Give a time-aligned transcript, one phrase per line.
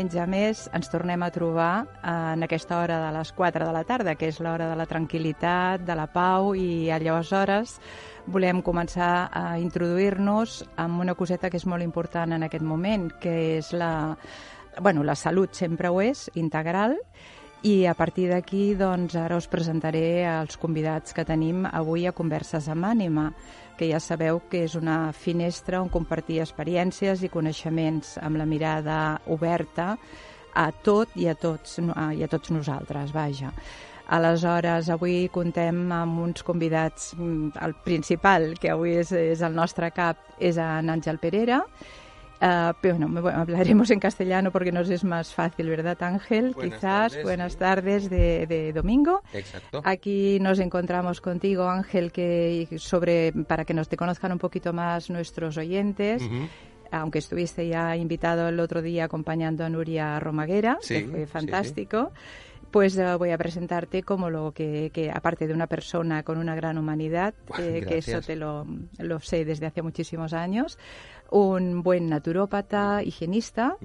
[0.00, 4.14] diumenge més ens tornem a trobar en aquesta hora de les 4 de la tarda,
[4.16, 7.76] que és l'hora de la tranquil·litat, de la pau, i aleshores
[8.26, 13.58] volem començar a introduir-nos amb una coseta que és molt important en aquest moment, que
[13.58, 14.16] és la...
[14.80, 16.96] Bueno, la salut sempre ho és, integral,
[17.60, 22.70] i a partir d'aquí, doncs, ara us presentaré els convidats que tenim avui a Converses
[22.72, 23.34] amb Ànima,
[23.80, 28.96] que ja sabeu que és una finestra on compartir experiències i coneixements amb la mirada
[29.32, 29.94] oberta
[30.52, 33.54] a tot i a tots, i a tots nosaltres, vaja.
[34.12, 39.92] Aleshores, avui contem amb uns convidats, mm, el principal, que avui és, és el nostre
[39.96, 41.62] cap, és en Àngel Pereira,
[42.42, 46.52] Uh, pero bueno, hablaremos en castellano porque nos es más fácil, ¿verdad, Ángel?
[46.54, 46.80] Buenas Quizás.
[47.12, 47.58] tardes, Buenas sí.
[47.58, 49.22] tardes de, de domingo.
[49.34, 49.82] Exacto.
[49.84, 55.10] Aquí nos encontramos contigo, Ángel, que sobre para que nos te conozcan un poquito más
[55.10, 56.22] nuestros oyentes.
[56.22, 56.48] Ujú.
[56.92, 61.20] Aunque estuviste ya invitado el otro día acompañando a Nuria Romaguera, Sí, que sí, fue
[61.20, 61.26] sí.
[61.26, 62.10] fantástico.
[62.72, 66.54] Pues eh, voy a presentarte como lo que, que, aparte de una persona con una
[66.54, 68.64] gran humanidad, eh, que eso te lo,
[68.98, 70.78] lo sé desde hace muchísimos años,
[71.30, 73.76] un buen naturópata, higienista,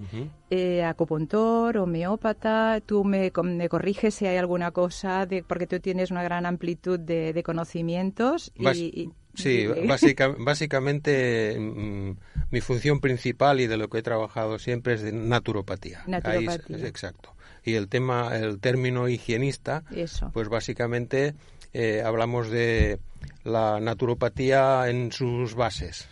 [0.50, 2.82] eh, acupuntor, homeópata.
[2.86, 7.00] Tú me, me corriges si hay alguna cosa, de, porque tú tienes una gran amplitud
[7.00, 8.52] de, de conocimientos.
[8.56, 12.12] Y, Bas- y- sí, y- básica- básicamente mm,
[12.52, 16.00] mi función principal y de lo que he trabajado siempre es de naturopatía.
[16.00, 16.78] Ahí es- Naturopatía.
[16.78, 17.32] es exacto.
[17.64, 20.30] Y el tema, el término higienista, Eso.
[20.34, 21.34] pues básicamente
[21.74, 23.00] eh, hablamos de
[23.44, 26.08] la naturopatía en sus bases.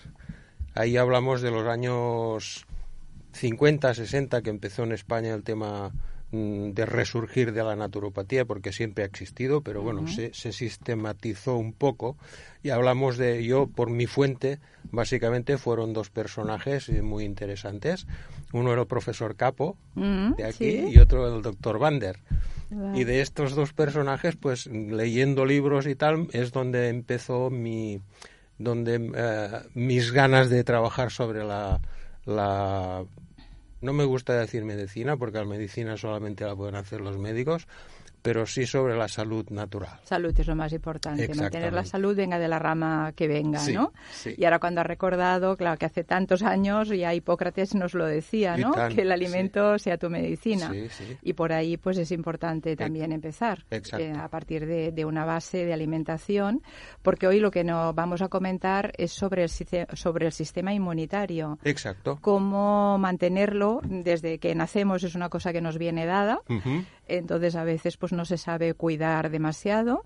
[0.75, 2.65] Ahí hablamos de los años
[3.33, 5.91] 50, 60, que empezó en España el tema
[6.31, 11.55] mm, de resurgir de la naturopatía, porque siempre ha existido, pero bueno, se, se sistematizó
[11.57, 12.17] un poco.
[12.63, 14.59] Y hablamos de, yo por mi fuente,
[14.91, 18.07] básicamente fueron dos personajes eh, muy interesantes.
[18.51, 20.87] Uno era el profesor Capo, de aquí, sí.
[20.89, 22.19] y otro el doctor Vander.
[22.69, 22.99] Vale.
[22.99, 27.99] Y de estos dos personajes, pues leyendo libros y tal, es donde empezó mi,
[28.57, 31.79] donde eh, mis ganas de trabajar sobre la,
[32.25, 33.03] la,
[33.81, 37.67] no me gusta decir medicina, porque la medicina solamente la pueden hacer los médicos,
[38.23, 39.99] pero sí sobre la salud natural.
[40.03, 41.27] Salud es lo más importante.
[41.35, 43.93] Mantener la salud venga de la rama que venga, Sí, ¿no?
[44.11, 44.33] sí.
[44.37, 48.57] Y ahora cuando has recordado, claro, que hace tantos años ya Hipócrates nos lo decía,
[48.57, 48.71] ¿no?
[48.71, 49.13] tan, que el sí.
[49.13, 50.71] alimento sea tu medicina.
[50.71, 51.17] Sí, sí.
[51.21, 54.03] Y por ahí pues es importante también empezar exacto.
[54.05, 56.61] eh, a partir de, de una base de alimentación,
[57.01, 61.59] porque hoy lo que nos vamos a comentar es sobre el, sobre el sistema inmunitario.
[61.65, 62.17] Exacto.
[62.21, 67.63] Cómo mantenerlo desde que nacemos es una cosa que nos viene dada, Ujú, entonces a
[67.63, 70.05] veces pues no se sabe cuidar demasiado.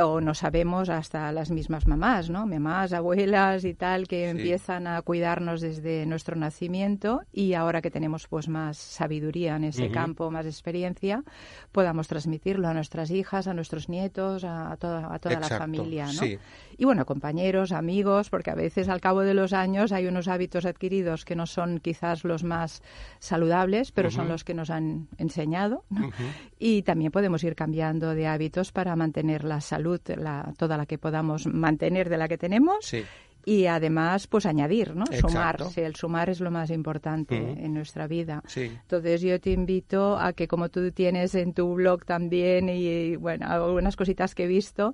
[0.00, 2.46] O no sabemos hasta las mismas mamás, ¿no?
[2.46, 4.30] Mamás, abuelas y tal que Sí.
[4.30, 9.90] empiezan a cuidarnos desde nuestro nacimiento y ahora que tenemos pues más sabiduría en ese
[9.90, 11.24] campo, más experiencia,
[11.72, 16.06] podamos transmitirlo a nuestras hijas, a nuestros nietos, a, a toda, a toda la familia,
[16.06, 16.12] ¿no?
[16.12, 16.38] sí.
[16.76, 20.64] Y bueno, compañeros, amigos, porque a veces al cabo de los años hay unos hábitos
[20.64, 22.82] adquiridos que no son quizás los más
[23.18, 25.82] saludables, pero son los que nos han enseñado.
[25.90, 26.10] ¿no?
[26.58, 30.98] Y también podemos ir cambiando de hábitos para mantener la salud, la, toda la que
[30.98, 32.84] podamos mantener de la que tenemos.
[32.84, 33.04] Sí.
[33.44, 35.04] Y además, pues añadir, ¿no?
[35.04, 35.28] Exacto.
[35.28, 35.86] Sumarse.
[35.86, 38.42] El sumar es lo más importante en nuestra vida.
[38.46, 38.64] Sí.
[38.64, 43.46] Entonces yo te invito a que como tú tienes en tu blog también y, bueno,
[43.48, 44.92] algunas cositas que he visto,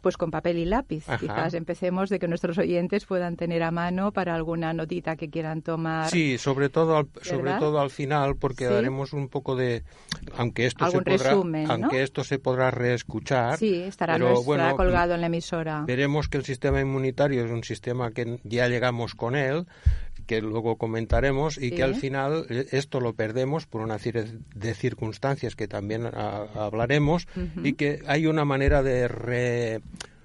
[0.00, 1.08] pues con papel y lápiz.
[1.08, 1.18] Ajá.
[1.18, 5.62] Quizás empecemos de que nuestros oyentes puedan tener a mano para alguna notita que quieran
[5.62, 6.08] tomar.
[6.10, 8.72] Sí, sobre todo al, sobre todo al final, porque Sí.
[8.72, 9.82] daremos un poco de,
[10.36, 11.72] aunque esto Algún se podrá, resumen, ¿no?
[11.72, 13.58] aunque esto se podrá reescuchar.
[13.58, 15.84] Sí, estará, pero, nuestra- bueno, colgado en la emisora.
[15.86, 19.66] Veremos que el sistema inmunitario es un sistema que ya llegamos con él,
[20.26, 21.70] que luego comentaremos y Sí.
[21.76, 24.24] que al final eh, esto lo perdemos por una serie
[24.56, 27.28] de circunstancias que también ah, hablaremos
[27.62, 29.80] y que hay una manera de re-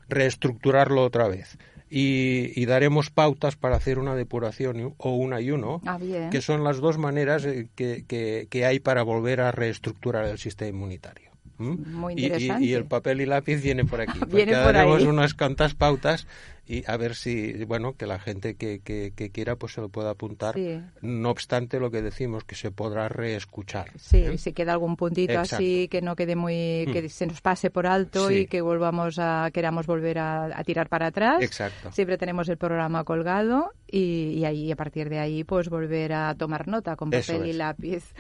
[0.09, 1.57] reestructurarlo otra vez.
[1.89, 5.99] Y, y daremos pautas para hacer una depuración o un ayuno, Ah,
[6.31, 10.37] que son las dos maneras eh, que, que- que hay para volver a reestructurar el
[10.37, 11.31] sistema inmunitario.
[11.57, 11.93] ¿Mm?
[11.93, 12.65] Muy Y- y- interesante.
[12.65, 14.19] Y, el papel y lápiz viene por aquí.
[14.19, 15.07] porque por daremos ahí.
[15.07, 16.27] unas cuantas pautas
[16.65, 19.89] y a ver si, bueno, que la gente que, que, que quiera pues se lo
[19.89, 20.55] pueda apuntar.
[20.55, 20.79] Sí.
[21.01, 23.91] No obstante lo que decimos, que se podrá reescuchar.
[23.97, 24.37] Sí, ¿eh?
[24.37, 25.55] si queda algún puntito Exacto.
[25.55, 27.09] así que no quede muy, que Mm.
[27.09, 28.35] se nos pase por alto Sí.
[28.35, 31.41] y que volvamos a, queramos volver a, a tirar para atrás.
[31.41, 31.91] Exacto.
[31.91, 36.35] Siempre tenemos el programa colgado y, y ahí a partir de ahí pues volver a
[36.35, 38.13] tomar nota con papel y lápiz.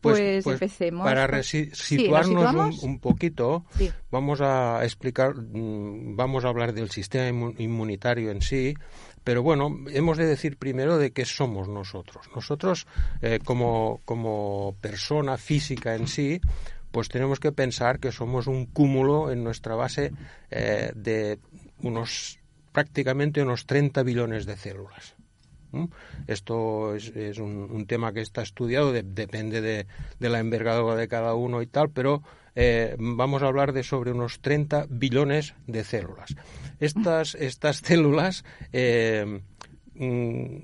[0.00, 1.04] Pues, empecemos.
[1.04, 3.64] Para pues- resi- Sí, ¿nos situarnos un, poquito,
[4.10, 8.74] vamos a explicar, mm, vamos a hablar del sistema inmu- inmunitario en sí,
[9.22, 12.26] pero bueno, hemos de decir primero de qué somos nosotros.
[12.34, 12.86] Nosotros,
[13.22, 16.40] eh, como, como persona física en sí,
[16.90, 20.12] pues tenemos que pensar que somos un cúmulo en nuestra base
[20.50, 21.38] eh, de
[21.82, 22.38] unos
[22.72, 25.14] prácticamente unos 30 billones de células.
[26.26, 29.86] Esto es, un, tema que está estudiado, depende de,
[30.20, 32.22] la envergadura de cada uno y tal, pero
[32.54, 36.34] eh, vamos a hablar de sobre unos 30 billones de células.
[36.80, 39.40] Estas, estas células eh,
[39.94, 40.56] mm,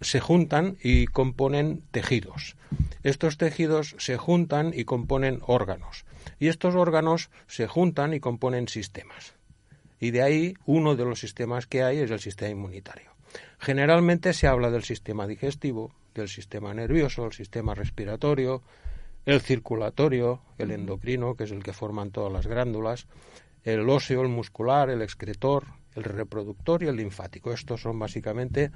[0.00, 2.56] se juntan y componen tejidos.
[3.02, 6.04] Estos tejidos se juntan y componen órganos.
[6.38, 9.34] Y estos órganos se juntan y componen sistemas.
[10.00, 13.10] Y de ahí uno de los sistemas que hay es el sistema inmunitario.
[13.58, 18.62] Generalmente se habla del sistema digestivo, del sistema nervioso, el sistema respiratorio,
[19.26, 23.06] el circulatorio, el endocrino, que es el que forman todas las glándulas,
[23.74, 27.52] el óseo, el muscular, el excretor, el reproductor y el linfático.
[27.52, 28.70] Estos son básicamente,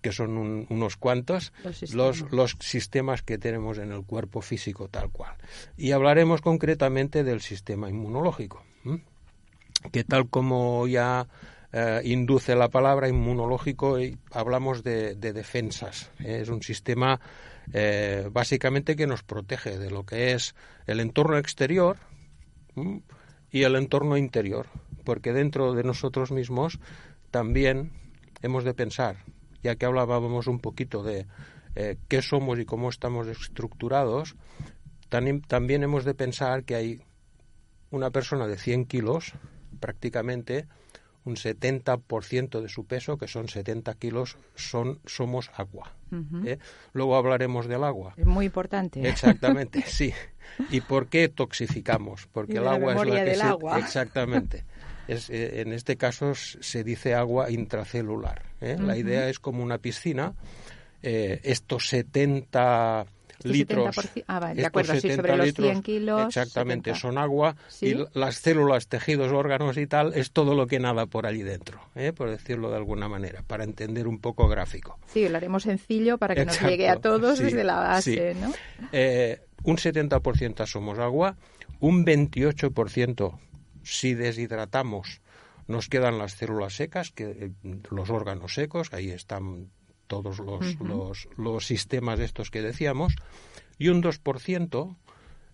[0.00, 1.52] que son unos cuantos,
[1.90, 3.22] los sistemas.
[3.22, 5.34] que tenemos en el cuerpo físico tal cual.
[5.76, 8.64] Y hablaremos concretamente del sistema inmunológico,
[9.92, 11.28] que tal como ya
[11.72, 16.10] eh, induce la palabra inmunológico y hablamos de, defensas.
[16.20, 16.40] ¿eh?
[16.42, 17.20] Es un sistema
[17.72, 20.54] eh, básicamente que nos protege de lo que es
[20.86, 21.98] el entorno exterior
[23.50, 24.66] y el entorno interior,
[25.04, 26.78] porque dentro de nosotros mismos
[27.30, 27.92] también
[28.42, 29.24] hemos de pensar,
[29.62, 31.26] ya que hablábamos un poquito de
[32.08, 34.36] qué somos y cómo estamos estructurados,
[35.08, 37.02] también hemos de pensar que hay
[37.90, 39.32] una persona de 100 kilos
[39.80, 40.66] prácticamente
[41.24, 45.92] un 70% de su peso, que son 70 kilos, son, somos agua.
[46.44, 46.58] ¿eh?
[46.92, 48.14] Luego hablaremos del agua.
[48.16, 49.06] Es muy importante.
[49.06, 50.12] Exactamente, sí.
[50.70, 52.28] ¿Y por qué toxificamos?
[52.32, 53.42] Porque el agua es la que se...
[53.42, 53.78] Agua.
[53.78, 54.64] Exactamente.
[55.06, 58.42] Es, eh, en este caso se dice agua intracelular.
[58.60, 58.76] ¿eh?
[58.78, 60.34] La idea es como una piscina.
[61.02, 63.06] estos 70
[63.44, 63.96] litros.
[64.26, 66.26] Ah, de acuerdo, sobre los 100 kilos.
[66.26, 71.06] Exactamente, son agua y las células, tejidos, órganos y tal es todo lo que nada
[71.06, 72.12] por allí dentro, ¿eh?
[72.12, 74.98] por decirlo de alguna manera, para entender un poco gráfico.
[75.06, 78.52] Sí, lo haremos sencillo para que nos llegue a todos desde la base, ¿no?
[78.92, 81.36] Eh, un 70% somos agua,
[81.80, 83.38] un 28%
[83.82, 85.20] si deshidratamos
[85.68, 87.50] nos quedan las células secas, que eh,
[87.90, 89.70] los órganos secos, ahí están
[90.08, 93.14] todos los, los, sistemas estos que decíamos,
[93.78, 94.96] y un 2%,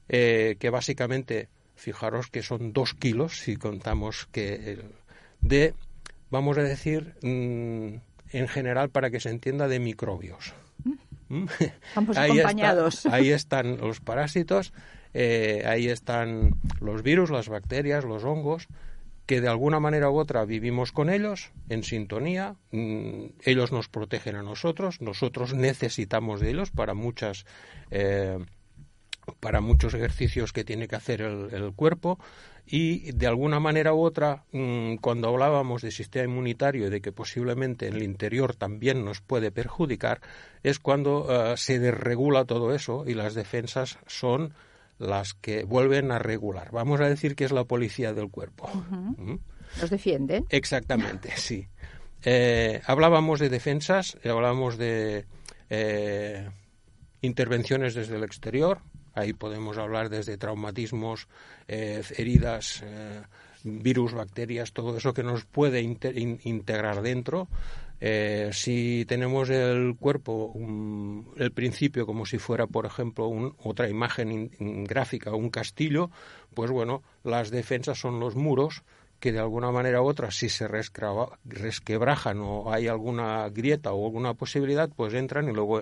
[0.08, 4.78] eh, que básicamente, fijaros que son dos kilos, si contamos que
[5.40, 5.74] de,
[6.30, 7.96] vamos a decir, mm,
[8.32, 10.54] en general, para que se entienda, de microbios.
[11.28, 11.44] ¿Mm?
[11.94, 13.06] Vamos ahí acompañados.
[13.10, 14.72] ahí están los parásitos,
[15.12, 18.68] eh, ahí están los virus, las bacterias, los hongos,
[19.26, 24.36] que de alguna manera u otra vivimos con ellos en sintonía, mm, ellos nos protegen
[24.36, 27.46] a nosotros, nosotros necesitamos de ellos para muchas
[27.90, 28.38] eh,
[29.40, 32.18] para muchos ejercicios que tiene que hacer el, cuerpo
[32.66, 37.12] y de alguna manera u otra mm, cuando hablábamos de sistema inmunitario y de que
[37.12, 40.20] posiblemente en el interior también nos puede perjudicar
[40.62, 44.54] es cuando eh, se desregula todo eso y las defensas son
[44.98, 46.70] las que vuelven a regular.
[46.72, 48.68] Vamos a decir que es la policía del cuerpo.
[48.68, 49.36] ¿Mm?
[49.80, 50.44] ¿Los defiende?
[50.50, 51.66] Exactamente, sí.
[52.24, 55.26] Eh, hablábamos de defensas, hablábamos de
[55.68, 56.48] eh,
[57.20, 58.80] intervenciones desde el exterior.
[59.14, 61.28] Ahí podemos hablar desde traumatismos,
[61.68, 62.82] eh, heridas,
[63.62, 67.48] virus, bacterias, todo eso que nos puede integrar dentro.
[68.06, 70.52] Eh, si tenemos el cuerpo,
[71.38, 74.50] el principio como si fuera, por ejemplo, otra imagen
[74.84, 76.10] gráfica, un castillo,
[76.52, 78.82] pues bueno, las defensas son los muros
[79.20, 84.34] que de alguna manera u otra, si se resquebrajan o hay alguna grieta o alguna
[84.34, 85.80] posibilidad, pues entran y luego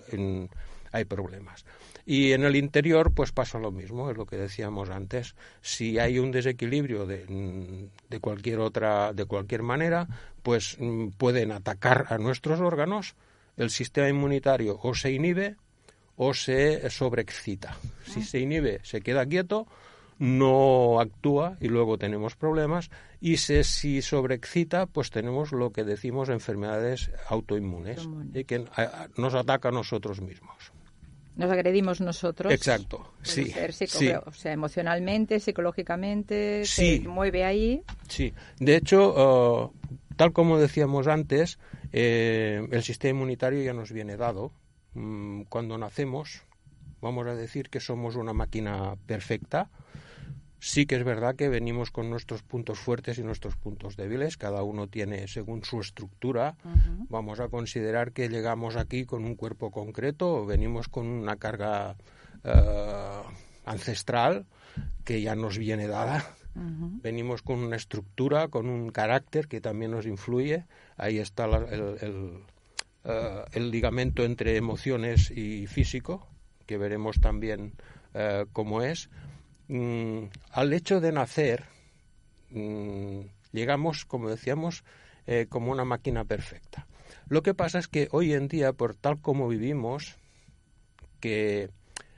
[0.93, 1.64] hay problemas.
[2.04, 5.37] Y en el interior, pues pasa lo mismo, es lo que decíamos antes.
[5.61, 10.09] Si hay un desequilibrio de, de cualquier otra, de cualquier manera,
[10.42, 13.14] pues mm, pueden atacar a nuestros órganos,
[13.56, 15.56] el sistema inmunitario o se inhibe
[16.16, 17.76] o se sobreexcita.
[18.04, 18.25] Si ah.
[18.25, 19.66] se inhibe, se queda quieto,
[20.18, 22.90] no actúa y luego tenemos problemas
[23.21, 28.64] y se, si sobreexcita pues tenemos lo que decimos enfermedades autoinmunes y que
[29.16, 30.73] nos ataca a nosotros mismos
[31.37, 32.53] nos agredimos nosotros.
[32.53, 33.53] Exacto, sí,
[34.27, 37.83] O sea, emocionalmente, psicológicamente, se mueve ahí.
[38.09, 39.73] Sí, de hecho, uh,
[40.17, 41.59] tal como decíamos antes,
[41.93, 44.53] eh, el sistema inmunitario ya nos viene dado.
[44.95, 46.43] Mm, cuando nacemos,
[47.01, 49.71] vamos a decir que somos una máquina perfecta.
[50.64, 54.62] Sí que es verdad que venimos con nuestros puntos fuertes y nuestros puntos débiles, cada
[54.62, 56.54] uno tiene según su estructura.
[57.09, 61.97] Vamos a considerar que llegamos aquí con un cuerpo concreto o venimos con una carga
[62.45, 63.23] eh,
[63.64, 64.47] ancestral
[65.04, 66.37] que ya nos viene dada.
[66.54, 70.66] Venimos con una estructura, con un carácter que también nos influye.
[70.97, 71.97] Ahí está el,
[73.04, 76.28] eh, el, ligamento entre emociones y físico,
[76.66, 77.73] que veremos también
[78.14, 79.11] eh, cómo es.
[79.73, 81.64] Mm, al hecho de nacer,
[82.50, 83.21] mm,
[83.52, 84.85] llegamos, como decíamos,
[85.26, 86.87] eh, como una máquina perfecta.
[87.29, 90.19] Lo que pasa es que hoy en día, por tal como vivimos,
[91.21, 91.71] que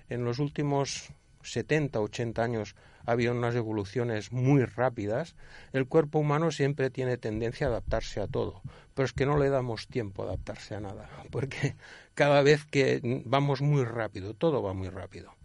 [0.08, 1.10] en los últimos
[1.42, 2.74] 70, 80 años
[3.06, 5.36] ha habido unas evoluciones muy rápidas,
[5.72, 8.62] el cuerpo humano siempre tiene tendencia a adaptarse a todo,
[8.94, 11.76] pero es que no le damos tiempo a adaptarse a nada, porque
[12.14, 15.36] cada vez que vamos muy rápido, todo va muy rápido.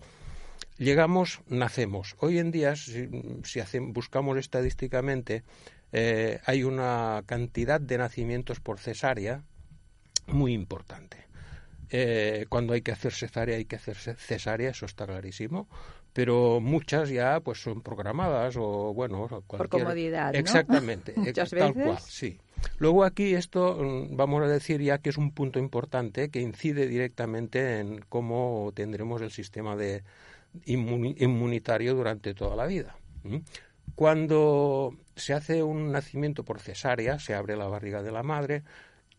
[0.80, 2.16] Llegamos, nacemos.
[2.20, 3.10] Hoy en día, si,
[3.82, 5.44] buscamos estadísticamente,
[5.92, 9.44] eh, hay una cantidad de nacimientos por cesárea
[10.28, 11.18] muy importante.
[11.90, 15.68] Eh, cuando hay que hacer cesárea hay que hacer cesárea, eso está clarísimo,
[16.14, 20.40] pero muchas ya pues son programadas o bueno, por comodidad, ¿no?
[20.40, 21.84] Exactamente, muchas tal veces.
[21.84, 22.40] cual, sí.
[22.78, 26.88] Luego aquí esto mm, vamos a decir ya que es un punto importante que incide
[26.88, 30.04] directamente en cómo tendremos el sistema de
[30.66, 32.96] inmunitario durante toda la vida.
[33.96, 38.64] Cuando se hace un nacimiento por cesárea, se abre la barriga de la madre,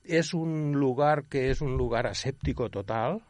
[0.05, 3.23] es un lugar que es un lugar aséptico total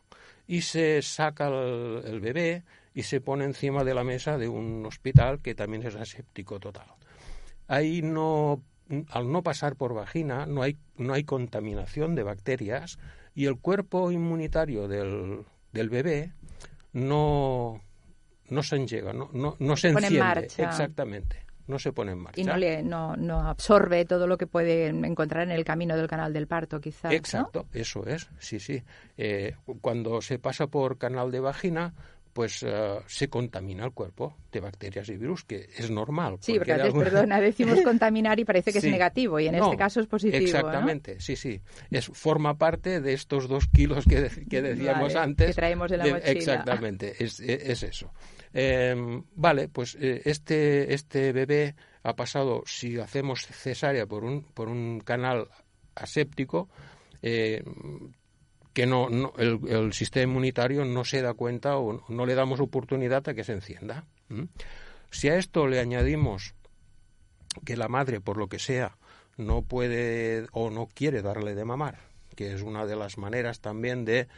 [0.46, 2.64] y se saca el, bebé
[2.94, 6.86] y se pone encima de la mesa de un hospital que también es aséptico total.
[7.68, 8.62] Ahí no,
[9.10, 12.98] al no pasar por vagina, no hay, no hay contaminación de bacterias
[13.34, 16.32] y el cuerpo inmunitario del, del bebé
[16.92, 17.80] no,
[18.50, 20.46] no se llega, no, no, no se enciende.
[20.58, 22.40] Exactamente no se pone en marcha.
[22.40, 26.08] Y no, le, no, no absorbe todo lo que puede encontrar en el camino del
[26.08, 27.12] canal del parto, quizás.
[27.12, 28.82] Exacto, eso es, sí, sí.
[29.16, 31.94] Eh, cuando se pasa por canal de vagina,
[32.32, 36.36] pues uh, se contamina el cuerpo de bacterias y virus, que es normal.
[36.40, 38.86] Sí, porque, antes, perdona, decimos contaminar y parece que sí.
[38.86, 40.42] es negativo, y en no, este caso es positivo.
[40.42, 41.20] Exactamente, ¿no?
[41.20, 41.60] sí, sí.
[41.90, 45.46] Es, forma parte de estos dos kilos que, de, que decíamos vale, antes.
[45.48, 46.30] Que traemos en la de, mochila.
[46.30, 48.12] Exactamente, es, es eso.
[48.52, 54.68] Eh, vale, pues eh, este, este bebé ha pasado, si hacemos cesárea por un, por
[54.68, 55.48] un canal
[55.94, 56.68] aséptico,
[57.22, 57.62] eh,
[58.72, 63.28] que no, no el, sistema inmunitario no se da cuenta o no le damos oportunidad
[63.28, 64.06] a que se encienda.
[65.10, 66.54] Si a esto le añadimos
[67.64, 68.96] que la madre, por lo que sea,
[69.36, 71.98] no puede o no quiere darle de mamar,
[72.36, 74.28] que es una de las maneras también de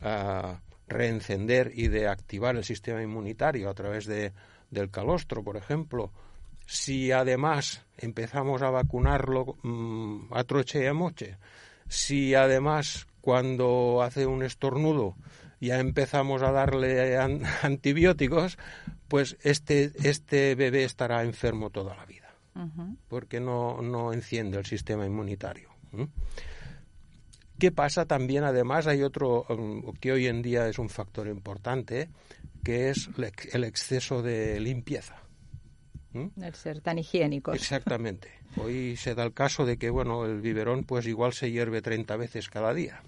[0.00, 0.56] uh,
[0.92, 4.32] reencender y de activar el sistema inmunitario a través de,
[4.70, 6.12] del calostro, por ejemplo,
[6.66, 11.36] si además empezamos a vacunarlo mmm, a troche y a moche,
[11.88, 15.16] si además cuando hace un estornudo
[15.60, 18.58] ya empezamos a darle an antibióticos,
[19.06, 22.96] pues este, este bebé estará enfermo toda la vida, uh -huh.
[23.08, 25.70] porque no, no, enciende el sistema inmunitario.
[27.62, 28.42] ¿Qué pasa también?
[28.42, 32.08] Además, hay otro um, que hoy en día es un factor importante,
[32.64, 33.08] que es
[33.52, 35.22] el exceso de limpieza.
[36.12, 36.42] ¿Mm?
[36.42, 37.54] El ser tan higiénicos.
[37.54, 38.32] Exactamente.
[38.56, 42.16] Hoy se da el caso de que, bueno, el biberón pues igual se hierve 30
[42.16, 43.00] veces cada día.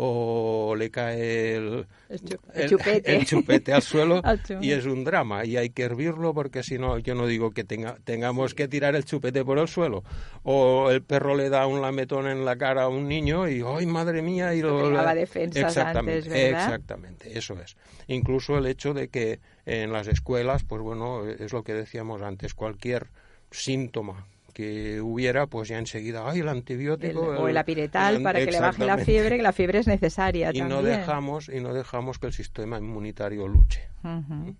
[0.00, 3.16] O le cae el, el, chup el, chupete.
[3.16, 3.72] el chupete.
[3.72, 4.22] al suelo
[4.60, 5.44] y es un drama.
[5.44, 8.94] Y hay que hervirlo porque si no, yo no digo que tenga, tengamos que tirar
[8.94, 10.04] el chupete por el suelo.
[10.44, 13.86] O el perro le da un lametón en la cara a un niño y, ¡ay,
[13.86, 14.54] madre mía!
[14.54, 16.48] Y lo, la exactamente.
[16.48, 17.76] Exactamente, eso es.
[18.06, 22.54] Incluso el hecho de que en las escuelas, pues bueno, es lo que decíamos antes,
[22.54, 23.08] cualquier
[23.50, 24.26] síntoma
[24.58, 27.32] que hubiera, pues ya enseguida, ay, el antibiótico.
[27.32, 29.86] El, o el apiretal el, para que le baje la fiebre, que la fiebre es
[29.86, 30.68] necesaria y también.
[30.68, 33.88] No dejamos, y no dejamos que el sistema inmunitario luche.
[34.02, 34.56] Uh -huh.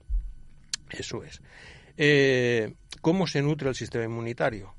[0.90, 1.42] Eso es.
[1.96, 4.72] Eh, ¿Cómo se nutre el sistema inmunitario?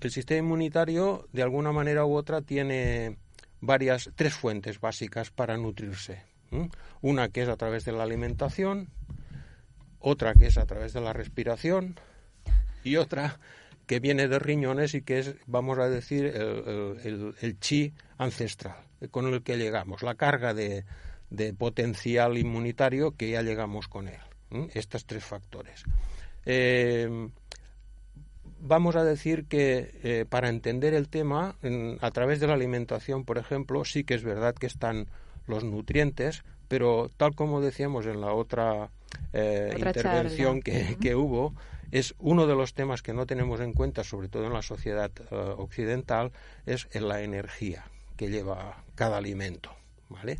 [0.00, 3.18] El sistema inmunitario, de alguna manera u otra, tiene
[3.60, 6.22] varias, tres fuentes básicas para nutrirse.
[7.02, 8.88] Una que es a través de la alimentación,
[10.00, 11.96] otra que es a través de la respiración
[12.82, 13.38] y otra
[13.86, 18.76] que viene de riñones y que es, vamos a decir, el, el, el chi ancestral
[19.10, 20.84] con el que llegamos, la carga de,
[21.30, 24.20] de, potencial inmunitario que ya llegamos con él.
[24.50, 24.68] ¿eh?
[24.74, 25.84] Estos tres factores.
[26.46, 27.28] Eh,
[28.60, 33.24] vamos a decir que eh, para entender el tema, en, a través de la alimentación,
[33.24, 35.06] por ejemplo, sí que es verdad que están
[35.46, 38.90] los nutrientes, pero tal como decíamos en la otra,
[39.32, 41.54] eh, intervención que, que, hubo,
[41.90, 45.10] es uno de los temas que no tenemos en cuenta, sobre todo en la sociedad
[45.18, 46.32] eh, occidental,
[46.66, 47.84] es la energía
[48.16, 49.70] que lleva cada alimento,
[50.08, 50.38] ¿vale?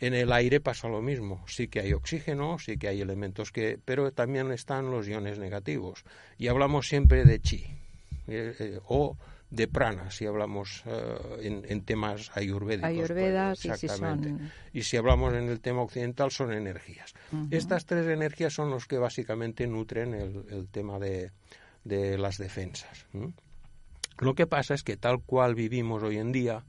[0.00, 3.78] En el aire pasa lo mismo, sí que hay oxígeno, sí que hay elementos que,
[3.84, 6.04] pero también están los iones negativos.
[6.38, 7.66] Y hablamos siempre de chi
[8.28, 9.16] eh, eh, o
[9.50, 12.90] de prana, si hablamos eh, en, temas ayurvédicos.
[12.90, 14.34] Pues, Ayurvedas, exactamente.
[14.72, 17.14] Y si hablamos en el tema occidental, son energías.
[17.50, 21.32] Estas tres energías son los que básicamente nutren el, tema de,
[21.84, 23.06] las defensas.
[24.18, 26.64] Lo que pasa es que tal cual vivimos hoy en día,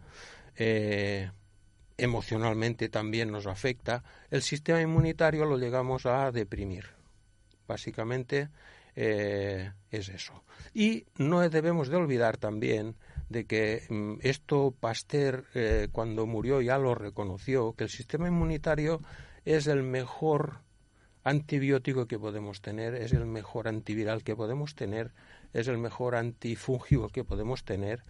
[1.97, 6.85] emocionalmente también nos afecta, el sistema inmunitario lo llegamos a deprimir.
[7.67, 8.49] Básicamente
[8.95, 10.43] eh, es eso.
[10.73, 12.95] Y no debemos de olvidar también
[13.29, 19.01] de que mm, esto Pasteur eh, cuando murió ya lo reconoció, que el sistema inmunitario
[19.45, 20.59] es el mejor
[21.23, 25.11] antibiótico que podemos tener, es el mejor antiviral que podemos tener,
[25.53, 28.03] es el mejor antifúngico que podemos tener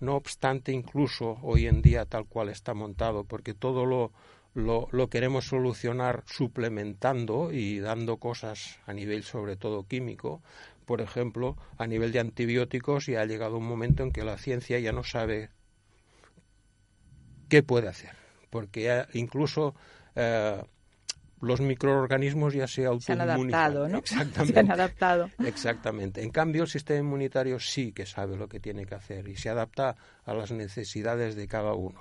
[0.00, 4.12] no obstante, incluso hoy en día tal cual está montado, porque todo lo,
[4.56, 10.42] lo, queremos solucionar suplementando y dando cosas a nivel sobre todo químico,
[10.86, 14.78] por ejemplo, a nivel de antibióticos y ha llegado un momento en que la ciencia
[14.78, 15.50] ya no sabe
[17.50, 18.16] qué puede hacer,
[18.48, 19.74] porque incluso
[20.14, 20.62] eh,
[21.42, 23.04] los microorganismos ya se autoinmunizan.
[23.04, 23.98] Se han adaptado, ¿no?
[23.98, 24.54] Exactamente.
[24.54, 25.30] Se han adaptado.
[25.44, 26.22] Exactamente.
[26.22, 29.50] En cambio, el sistema inmunitario sí que sabe lo que tiene que hacer y se
[29.50, 32.00] adapta a las necesidades de cada uno.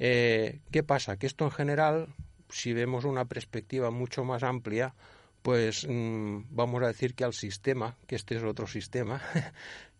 [0.00, 1.18] Eh, ¿Qué pasa?
[1.18, 2.08] Que esto en general,
[2.48, 4.94] si vemos una perspectiva mucho más amplia,
[5.42, 9.20] pues mm, vamos a decir que al sistema, que este es otro sistema,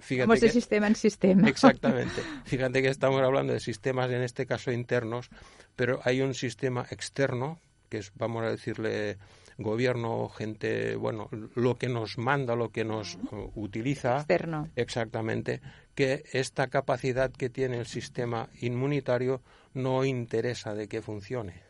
[0.00, 1.48] Fíjate de sistema en sistema.
[1.48, 2.22] Exactamente.
[2.44, 5.30] Fíjate que estamos hablando de sistemas, en este caso internos,
[5.76, 9.18] pero hay un sistema externo que es, vamos a decirle,
[9.62, 13.18] gobierno, gente, bueno, lo que nos manda, lo que nos
[13.54, 14.18] utiliza.
[14.18, 14.68] Externo.
[14.76, 15.60] Exactamente.
[15.94, 19.42] Que esta capacidad que tiene el sistema inmunitario
[19.74, 21.62] no interesa de que funcione.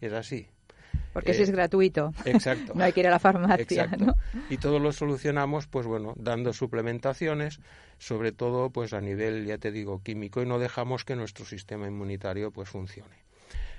[0.00, 0.48] Es así.
[1.12, 2.12] Porque eso es eh, gratuito.
[2.24, 2.72] Exacto.
[2.74, 4.14] no hay que ir a la farmacia, ¿no?
[4.50, 7.60] Y todo lo solucionamos, pues bueno, dando suplementaciones,
[7.98, 11.86] sobre todo, pues a nivel, ya te digo, químico, y no dejamos que nuestro sistema
[11.86, 13.23] inmunitario, pues funcione.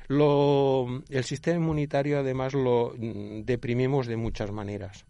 [0.08, 5.06] Lo, el sistema inmunitario además lo mm, deprimimos de muchas maneras.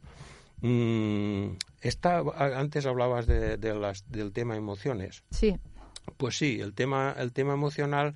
[0.61, 5.23] Mm, está, antes hablabas de, las, del tema emociones.
[5.31, 5.57] Sí.
[6.17, 8.15] Pues sí, el tema, el tema emocional,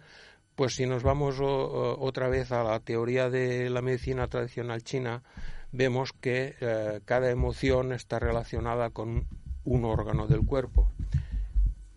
[0.55, 5.23] pues si nos vamos otra vez a la teoría de la medicina tradicional china,
[5.71, 9.27] vemos que eh, cada emoción está relacionada con
[9.63, 10.91] un órgano del cuerpo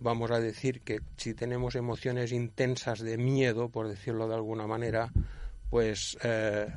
[0.02, 5.12] vamos a decir que si tenemos emociones intensas de miedo, por decirlo de alguna manera,
[5.70, 6.68] pues eh,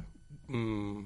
[0.48, 1.04] mm,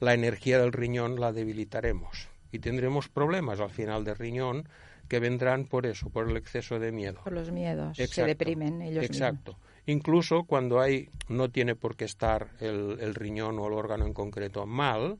[0.00, 4.68] la energía del riñón la debilitaremos y tendremos problemas al final del riñón
[5.08, 7.20] que vendrán por eso, por el exceso de miedo.
[7.24, 9.56] Por los miedos, se deprimen ellos Exacto.
[9.86, 14.66] Incluso cuando hay, no tiene por qué estar el, riñón o el órgano en concreto
[14.66, 15.18] mal,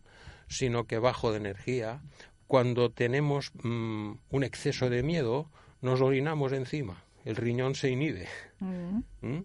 [0.48, 2.00] sino que bajo de energía,
[2.46, 5.50] cuando tenemos mm, un exceso de miedo,
[5.84, 8.26] nos orinamos encima, el riñón se inhibe.
[8.58, 9.00] Mm.
[9.20, 9.44] ¿Mm?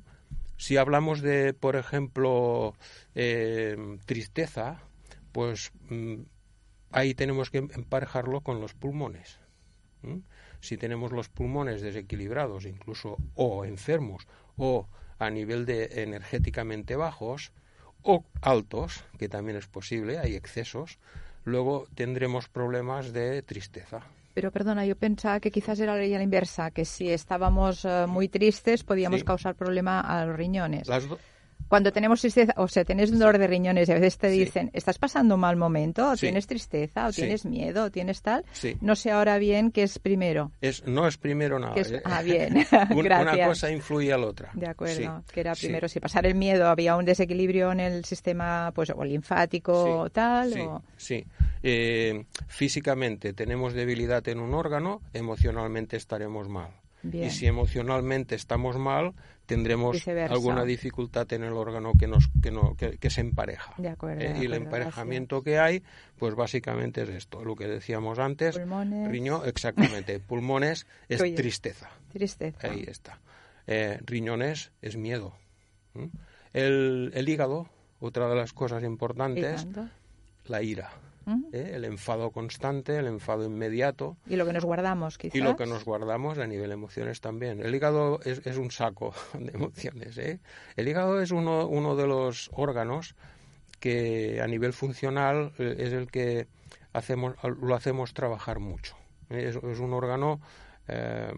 [0.55, 2.75] Si hablamos de, por ejemplo,
[3.13, 4.81] eh, tristeza,
[5.33, 6.21] pues mm,
[6.91, 9.37] ahí tenemos que emparejarlo con los pulmones.
[10.61, 14.25] Si tenemos los pulmones desequilibrados, incluso o enfermos,
[14.55, 17.51] o a nivel de energéticamente bajos,
[18.01, 20.99] o altos, que también es posible, hay excesos,
[21.43, 24.07] luego tendremos problemas de tristeza.
[24.33, 27.83] Pero perdona, yo pensaba que quizás era la ley a la inversa, que si estábamos
[27.85, 30.87] eh, muy tristes podíamos causar problema a los riñones.
[31.67, 34.97] Cuando tenemos tristeza, o sea, tienes dolor de riñones y a veces te dicen, ¿estás
[34.97, 36.09] pasando un mal momento?
[36.09, 37.07] ¿O tienes tristeza?
[37.07, 37.85] ¿O tienes miedo?
[37.85, 38.43] ¿O tienes tal?
[38.81, 40.51] No sé ahora bien qué es primero.
[40.61, 41.75] Es, no es primero nada.
[41.75, 42.01] ¿eh?
[42.05, 42.65] ah, bien.
[42.95, 44.51] una, una cosa influye a la otra.
[44.53, 45.23] De acuerdo.
[45.31, 49.03] Que era primero, si pasar el miedo, había un desequilibrio en el sistema pues o
[49.03, 50.53] linfático o tal.
[50.53, 50.83] Sí, o...
[50.97, 51.25] sí.
[51.61, 56.71] Eh, físicamente tenemos debilidad en un órgano, emocionalmente estaremos mal.
[57.13, 59.13] Y si emocionalmente estamos mal,
[59.49, 63.73] tendremos alguna dificultad en el órgano que nos que, no, que, se empareja.
[63.79, 65.81] Eh, y el emparejamiento que hay,
[66.19, 69.09] pues básicamente es esto, lo que decíamos antes, pulmones.
[69.09, 71.89] riñón, exactamente, pulmones es tristeza.
[72.13, 72.67] Tristeza.
[72.69, 73.19] Ahí está.
[73.65, 75.33] Eh, riñones es miedo.
[76.53, 77.67] El, el, hígado,
[77.99, 79.65] otra de las cosas importantes,
[80.45, 80.91] la ira.
[81.51, 81.71] ¿Eh?
[81.73, 84.17] el enfado constante, el enfado inmediato.
[84.27, 85.35] Y lo que nos guardamos, quizás.
[85.35, 87.61] Y lo que nos guardamos a nivel emociones también.
[87.61, 90.17] El hígado es, es un saco de emociones.
[90.17, 90.39] ¿eh?
[90.75, 93.15] El hígado es uno, uno de los órganos
[93.79, 96.47] que a nivel funcional eh, es el que
[96.93, 98.95] hacemos, lo hacemos trabajar mucho.
[99.29, 100.41] Es, es un órgano
[100.87, 101.31] eh,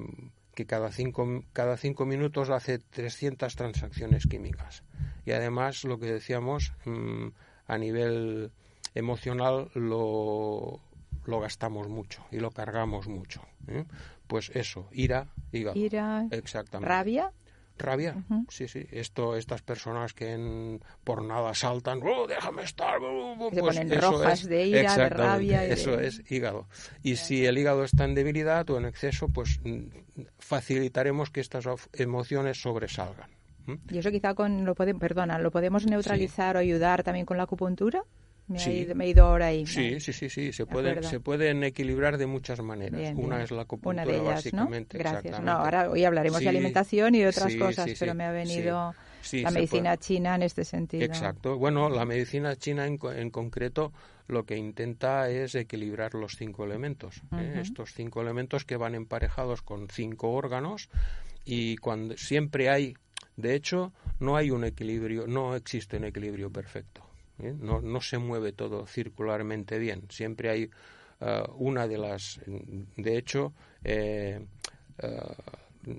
[0.56, 4.84] que cada cinco, cada cinco minutos hace 300 transacciones químicas.
[5.25, 7.27] Y además, lo que decíamos, mm,
[7.67, 8.51] a nivel
[8.95, 10.80] emocional lo,
[11.25, 13.41] lo gastamos mucho y lo cargamos mucho.
[13.67, 13.86] ¿eh?
[14.27, 15.77] Pues eso, ira, hígado.
[15.77, 16.89] Ira, Exactamente.
[16.89, 17.32] rabia.
[17.77, 18.15] Rabia,
[18.49, 18.86] sí, sí.
[18.91, 22.99] Esto, estas personas que en- por nada saltan, ¡oh, déjame estar!
[23.01, 25.73] uh, uh", Que se pues ponen eso rojas es- de ira, de rabia y de-
[25.73, 26.67] Eso es hígado.
[27.01, 29.86] Y si el hígado está en debilidad o en exceso, pues mm,
[30.38, 33.30] facilitaremos que estas emociones sobresalgan.
[33.89, 37.43] Y eso quizá con lo podemos, perdona, lo podemos neutralizar o ayudar también con la
[37.43, 38.04] acupuntura.
[38.51, 38.69] Me, Sí.
[38.71, 39.65] he, ido, me he ido ahora ahí.
[39.65, 40.51] Sí, sí, sí, sí.
[40.53, 42.99] Se De pueden, se pueden equilibrar de muchas maneras.
[42.99, 44.61] Bien, Una es la acupuntura, Una de ellas, ¿no?
[44.61, 44.97] básicamente.
[44.97, 45.41] Gracias.
[45.41, 48.31] No, ahora hoy hablaremos Sí, de alimentación y de otras sí, cosas, pero me ha
[48.31, 48.93] venido
[49.33, 51.03] la medicina china en este sentido.
[51.05, 51.57] Exacto.
[51.57, 53.91] Bueno, la medicina china en, en concreto
[54.27, 57.21] lo que intenta es equilibrar los cinco elementos.
[57.37, 57.59] ¿eh?
[57.61, 60.89] Estos cinco elementos que van emparejados con cinco órganos
[61.43, 62.93] y cuando siempre hay,
[63.35, 67.01] de hecho, no hay un equilibrio, no existe un equilibrio perfecto.
[67.43, 67.56] ¿Eh?
[67.60, 70.04] No, se mueve todo circularmente bien.
[70.10, 70.69] Siempre hay
[71.19, 74.45] eh, una de las, de hecho, eh,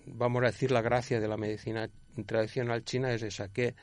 [0.07, 1.89] vamos a decir, la gracia de la medicina
[2.27, 3.75] tradicional china es esa, que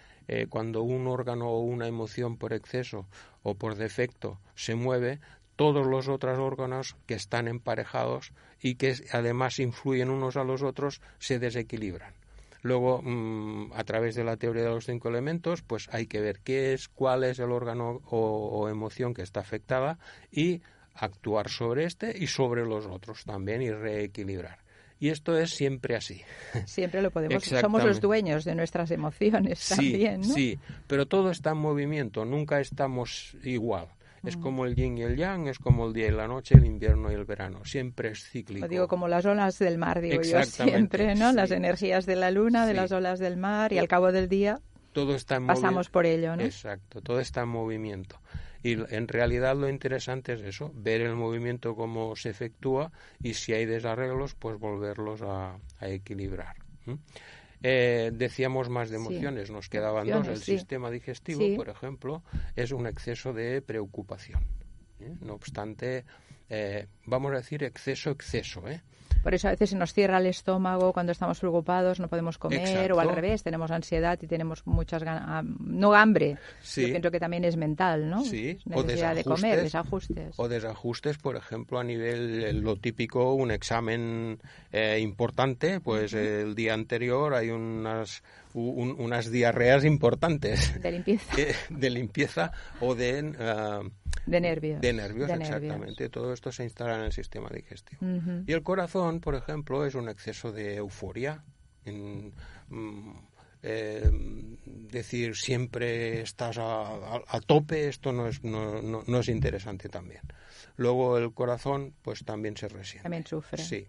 [0.48, 3.08] cuando un órgano o una emoción por exceso
[3.42, 5.20] o por defecto se mueve,
[5.56, 11.02] todos los otros órganos que están emparejados y que además influyen unos a los otros
[11.18, 12.14] se desequilibran.
[12.62, 16.40] Luego, mm, a través de la teoría de los cinco elementos, pues hay que ver
[16.44, 19.98] qué es, cuál es el órgano o, o emoción que está afectada
[20.32, 20.62] y
[20.94, 24.60] actuar sobre este y sobre los otros también y reequilibrar.
[25.00, 26.22] Y esto es siempre así.
[26.66, 27.44] Siempre lo podemos.
[27.44, 30.34] Somos los dueños de nuestras emociones Sí, también, ¿no?
[30.34, 33.88] sí, pero todo está en movimiento, nunca estamos igual.
[34.24, 34.42] Es Mm.
[34.42, 37.12] como el yin y el yang, es como el día y la noche, el invierno
[37.12, 37.64] y el verano.
[37.66, 38.66] Siempre es cíclico.
[38.66, 41.30] Lo digo como las olas del mar, digo yo siempre, ¿no?
[41.32, 41.36] sí.
[41.36, 42.78] Las energías de la luna, de Sí.
[42.78, 44.60] las olas del mar, y al cabo del día
[44.92, 46.44] todo está en pasamos por ello, ¿no?
[46.44, 48.20] Exacto, todo está en movimiento.
[48.62, 52.92] Y en realidad lo interesante es eso, ver el movimiento cómo se efectúa
[53.24, 56.56] y si hay desarreglos, pues volverlos a, a equilibrar.
[57.62, 60.28] Eh, decíamos más de Sí, emociones, nos quedaban dos.
[60.28, 60.58] El sí.
[60.58, 61.56] sistema digestivo, Sí.
[61.56, 62.24] por ejemplo,
[62.56, 64.44] es un exceso de preocupación.
[65.02, 65.14] ¿eh?
[65.22, 66.06] No obstante,
[66.50, 68.68] eh, vamos a decir exceso, exceso.
[68.68, 68.82] ¿eh?
[69.24, 72.62] Por eso a veces se nos cierra el estómago cuando estamos preocupados, no podemos comer,
[72.62, 72.96] Exacto.
[72.96, 76.38] o al revés, tenemos ansiedad y tenemos muchas ganas, no hambre.
[76.62, 76.82] Sí.
[76.84, 78.24] Yo pienso que también es mental, ¿no?
[78.24, 80.34] Sí, o Necesidad de comer, desajustes.
[80.38, 84.40] o desajustes, por ejemplo, a nivel eh, lo típico, un examen
[84.72, 88.24] eh, importante, pues el día anterior hay unas
[88.54, 93.82] un- unas diarreas importantes De limpieza, eh, de limpieza o de ah,
[94.26, 94.82] de nervios.
[94.82, 95.62] de nervios, de nervios.
[95.64, 96.10] exactamente.
[96.10, 98.00] Todo esto se instala en el sistema digestivo.
[98.48, 101.44] Y el corazón, por ejemplo, es un exceso de euforia.
[101.86, 102.34] En,
[102.70, 103.12] mm,
[103.64, 104.10] eh,
[104.66, 109.90] decir siempre estás a, a- a tope, esto no es, no, no- no es interesante
[109.90, 110.22] también.
[110.78, 113.04] Luego el corazón, pues también se resiente.
[113.04, 113.62] También sufre.
[113.64, 113.88] Sí.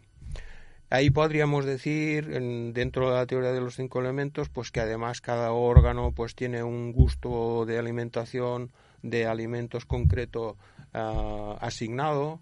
[0.91, 5.21] Ahí podríamos decir, en- dentro de la teoría de los cinco elementos, pues que además
[5.21, 8.73] cada órgano pues tiene un gusto de alimentación,
[9.03, 10.57] de alimentos concreto
[10.93, 12.41] ah, asignado.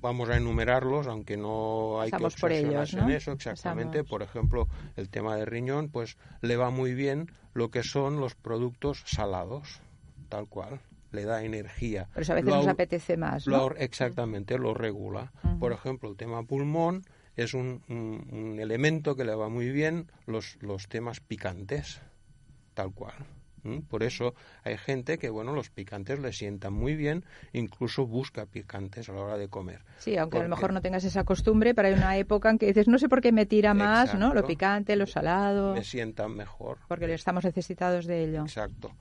[0.00, 3.10] Vamos a enumerarlos, aunque no hay que por obsesionarse ellos, ¿no?
[3.10, 4.04] en eso exactamente.
[4.04, 8.34] Por ejemplo, el tema de riñón, pues le va muy bien lo que son los
[8.34, 9.80] productos salados,
[10.28, 10.80] tal cual.
[11.10, 12.08] Le da energía.
[12.12, 15.32] Por eso a veces Lo nos apetece más, lo exactamente, lo regula.
[15.60, 17.04] Por ejemplo, el tema pulmón
[17.36, 22.00] es un, un- un elemento que le va muy bien los, los temas picantes,
[22.74, 23.14] tal cual.
[23.64, 23.82] ¿m?
[23.88, 29.08] Por eso hay gente que, bueno, los picantes le sientan muy bien, incluso busca picantes
[29.08, 29.80] a la hora de comer.
[29.98, 32.66] Sí, aunque a lo mejor no tengas esa costumbre, pero hay una época en que
[32.66, 34.34] dices, no sé por qué me tira más, ¿no?
[34.34, 36.78] Lo picante, lo salado, Me sientan mejor.
[36.88, 38.42] porque estamos necesitados de ello.
[38.42, 38.92] Exacto.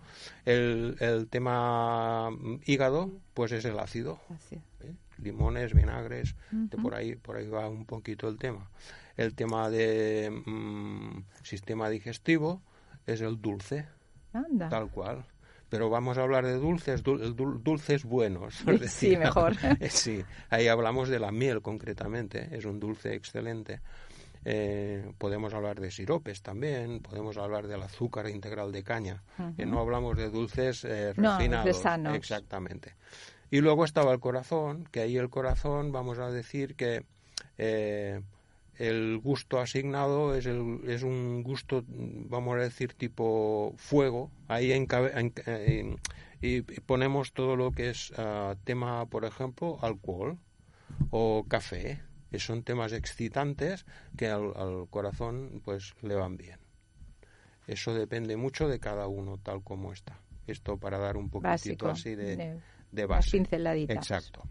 [0.46, 4.20] El, el tema mm, hígado, pues es el ácido.
[4.82, 4.94] ¿eh?
[5.24, 8.70] Limones, vinagres, de por ahí por ahí va un poquito el tema.
[9.18, 12.62] El tema de mm, sistema digestivo
[13.06, 13.88] es el dulce,
[14.34, 14.70] Anda.
[14.70, 15.26] tal cual.
[15.70, 17.34] Pero vamos a hablar de dulces, dul-
[17.64, 18.64] dulces buenos.
[18.88, 19.56] Sí, mejor.
[19.90, 23.82] sí, ahí hablamos de la miel concretamente, es un dulce excelente.
[24.46, 29.24] Eh, podemos hablar de siropes también, podemos hablar del azúcar integral de caña.
[29.56, 31.66] que no hablamos de dulces eh, No, refinados.
[31.66, 32.16] dulces sanos.
[32.18, 32.94] Exactamente.
[33.54, 37.06] Y luego estaba el corazón, que ahí el corazón, vamos a decir que
[37.60, 38.20] eh,
[38.80, 44.32] el gusto asignado es, el, es un gusto, vamos a decir, tipo fuego.
[44.48, 44.88] Ahí en,
[46.42, 50.40] y ponemos todo lo que es ah, tema, por ejemplo, alcohol
[51.12, 53.86] o café, que son temas excitantes
[54.18, 56.58] que al, corazón pues le van bien.
[57.68, 60.20] Eso depende mucho de cada uno, tal como está.
[60.48, 62.60] Esto para dar un poquitito así de, de,
[63.06, 63.30] base.
[63.94, 64.44] Exacto.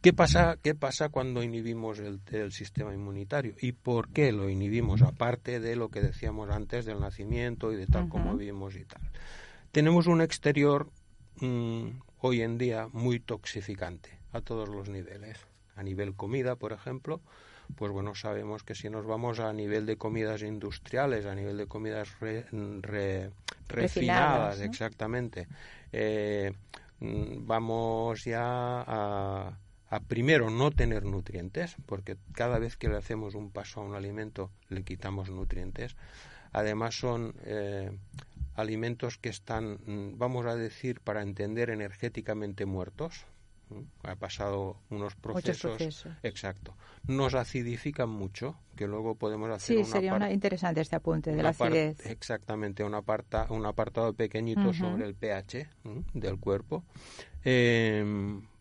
[0.00, 3.54] ¿Qué pasa, ¿Qué pasa cuando inhibimos el, sistema inmunitario?
[3.60, 5.02] ¿Y por qué lo inhibimos?
[5.02, 9.02] Aparte de lo que decíamos antes del nacimiento y de tal como vivimos y tal.
[9.72, 10.90] Tenemos un exterior
[11.40, 11.88] mm,
[12.20, 15.38] hoy en día muy toxificante a todos los niveles.
[15.76, 17.20] A nivel comida, por ejemplo,
[17.76, 21.66] pues bueno, sabemos que si nos vamos a nivel de comidas industriales, a nivel de
[21.66, 22.08] comidas
[23.70, 25.48] refinadas, exactamente,
[25.92, 26.52] eh,
[27.00, 29.58] mm, vamos ya a
[29.90, 33.96] a primero no tener nutrientes, porque cada vez que le hacemos un paso a un
[33.96, 35.96] alimento le quitamos nutrientes.
[36.52, 37.90] Además son eh,
[38.54, 43.26] alimentos que están, mm, vamos a decir, para entender energéticamente muertos.
[44.02, 46.76] Ha pasado unos procesos, Exacto.
[47.06, 49.78] Nos acidifican mucho, que luego podemos hacer.
[49.78, 52.04] Sí, sería interesante este apunte de la acidez.
[52.06, 55.68] exactamente, un, aparta, un apartado pequeñito sobre el pH
[56.14, 56.84] del cuerpo.
[57.44, 58.04] Eh,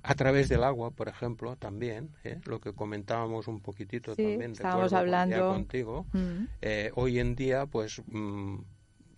[0.01, 2.39] a través del agua, por ejemplo, también, ¿eh?
[2.45, 6.43] lo que comentábamos un poquitito también, estábamos hablando contigo, mm.
[6.61, 8.01] eh, hoy en día, pues...
[8.07, 8.59] Mm,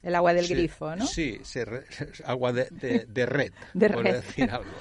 [0.01, 1.05] el agua del grifo, ¿no?
[1.05, 1.39] Sí,
[2.25, 4.71] agua de, red, por decir algo.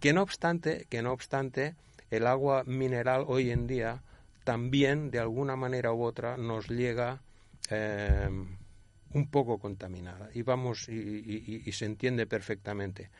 [0.00, 1.74] Que no obstante, que no obstante,
[2.10, 4.02] el agua mineral hoy en día
[4.44, 7.20] también, de alguna manera u otra, nos llega
[7.70, 8.28] eh,
[9.12, 13.10] un poco contaminada y vamos y se entiende perfectamente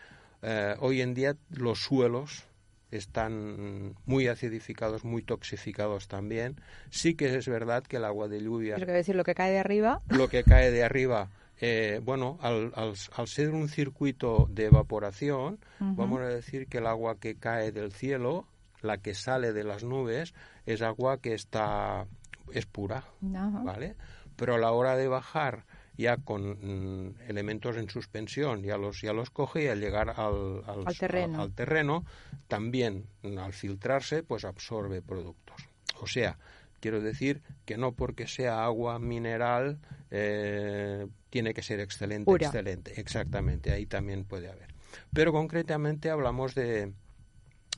[0.42, 2.44] eh, hoy en día los suelos
[2.90, 6.56] están muy acidificados, muy toxificados también.
[6.90, 8.76] Sí que es verdad que el agua de lluvia...
[8.76, 10.02] ¿Es decir lo que cae de arriba?
[10.08, 11.28] Lo que cae de arriba,
[11.60, 17.18] eh, bueno, al, al, ser un circuito de evaporación, vamos a decir que el agua
[17.20, 18.46] que cae del cielo,
[18.80, 20.32] la que sale de las nubes,
[20.64, 22.06] es agua que está
[22.52, 23.96] es pura, ¿vale?
[24.36, 25.64] Pero a la hora de bajar
[25.96, 30.62] ya con mm, elementos en suspensión, ya los, ya los coge y al llegar al,
[30.66, 31.42] al, terreno.
[31.42, 32.04] al, terreno,
[32.48, 33.04] también
[33.38, 35.56] al filtrarse, pues absorbe productos.
[36.00, 36.38] O sea,
[36.80, 39.78] quiero decir que no porque sea agua mineral
[40.10, 43.00] eh, tiene que ser excelente, excelente.
[43.00, 44.74] Exactamente, ahí también puede haber.
[45.12, 46.92] Pero concretamente hablamos de,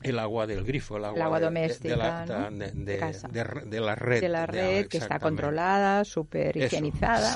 [0.03, 4.21] el agua del grifo, el agua, doméstica, de, la, red.
[4.21, 7.35] De la red que está controlada, súper higienizada,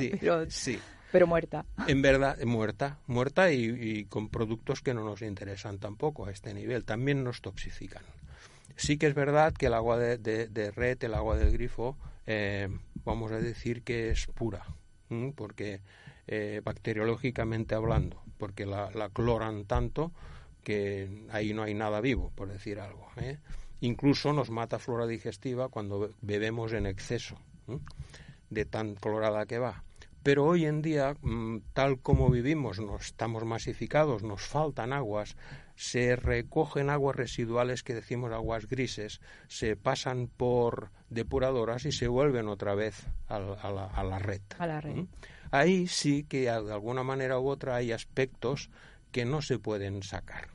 [1.09, 1.65] pero, muerta.
[1.87, 6.83] En verdad, muerta, muerta y, con productos que no nos interesan tampoco a este nivel,
[6.83, 8.03] también nos toxifican.
[8.77, 12.69] Sí que es verdad que el agua de, red, el agua del grifo, eh,
[13.03, 14.65] vamos a decir que es pura,
[15.35, 15.81] porque
[16.27, 20.11] eh, bacteriológicamente hablando, porque la, cloran tanto
[20.63, 23.09] que ahí no hay nada vivo, por decir algo.
[23.17, 23.39] ¿eh?
[23.81, 27.39] Incluso nos mata flora digestiva cuando bebemos en exceso,
[28.51, 29.83] de tan clorada que va.
[30.21, 35.35] Pero hoy en día, mm, tal como vivimos, nos estamos masificados, nos faltan aguas,
[35.77, 42.47] se recogen aguas residuales que decimos aguas grises, se pasan por depuradoras y se vuelven
[42.47, 44.41] otra vez a, la, red.
[44.57, 45.05] A la red.
[45.51, 48.71] Ahí sí que de alguna manera u otra hay aspectos
[49.11, 50.49] que no se pueden sacar.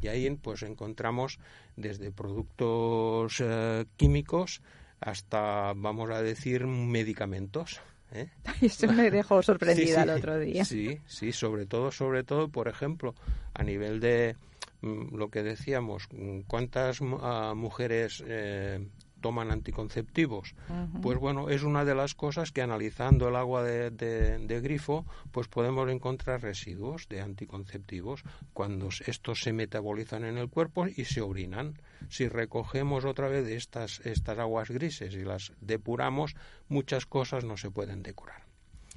[0.00, 1.40] Y ahí pues encontramos
[1.76, 4.62] desde productos eh, químicos
[5.00, 7.80] hasta, vamos a decir, medicamentos.
[8.12, 8.28] ¿eh?
[8.60, 10.64] Esto me dejó sorprendida el otro día.
[10.64, 13.16] Sí, sí, sobre todo, sobre todo, por ejemplo,
[13.54, 14.47] a nivel de mm,
[14.82, 16.08] lo que decíamos,
[16.46, 18.86] cuántas ah, mujeres eh,
[19.20, 20.54] toman anticonceptivos.
[21.02, 25.88] Pues bueno, es una de las cosas que analizando el agua de, grifo, pues podemos
[25.90, 31.80] encontrar residuos de anticonceptivos cuando estos se metabolizan en el cuerpo y se orinan.
[32.08, 36.36] Si recogemos otra vez estas, estas aguas grises y las depuramos,
[36.68, 38.42] muchas cosas no se pueden decorar,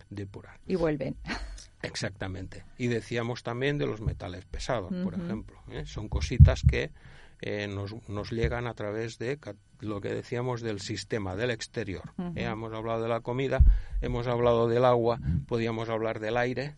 [0.10, 0.60] depurar.
[0.68, 1.16] Y vuelven.
[1.84, 2.64] Exactamente.
[2.78, 5.58] Y decíamos también de los metales pesados, por ejemplo.
[5.72, 5.86] ¿eh?
[5.86, 6.92] Son cositas que
[7.42, 9.40] eh, nos, nos, llegan a través de
[9.80, 12.14] lo que decíamos del sistema, del exterior.
[12.36, 13.62] Eh, hemos hablado de la comida,
[14.02, 16.76] hemos hablado del agua, podíamos hablar del aire.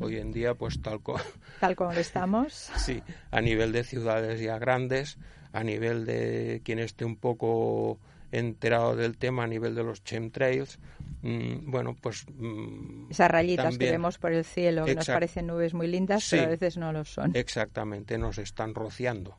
[0.00, 1.00] Hoy en día, pues tal,
[1.60, 2.54] tal como estamos.
[2.78, 5.18] sí, a nivel de ciudades ya grandes,
[5.52, 7.98] a nivel de quien esté un poco
[8.32, 10.78] enterado del tema, a nivel de los chemtrails,
[11.20, 12.24] mm, bueno, pues...
[12.34, 16.44] Mm, Esas rayitas que vemos por el cielo, que nos parecen nubes muy lindas, pero
[16.44, 17.36] a veces no lo son.
[17.36, 19.36] Exactamente, nos están rociando.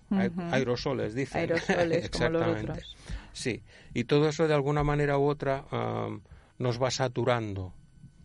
[0.52, 1.42] Aerosoles, dicen.
[1.42, 2.82] Aerosoles, exactamente.
[3.34, 5.66] Sí, y todo eso de alguna manera u otra
[6.60, 7.74] nos va saturando,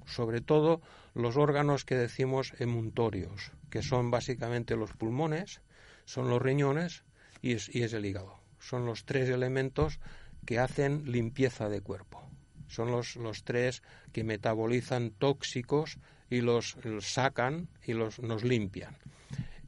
[0.06, 0.82] sobre todo
[1.14, 5.62] los órganos que decimos emuntorios, que son básicamente los pulmones,
[6.04, 7.04] son los riñones
[7.42, 8.38] y es, y es el hígado.
[8.60, 10.00] Son los tres elementos
[10.48, 12.22] que hacen limpieza de cuerpo.
[12.68, 13.82] Son los, los tres
[14.14, 15.98] que metabolizan tóxicos
[16.30, 18.96] y los, sacan y los, nos limpian.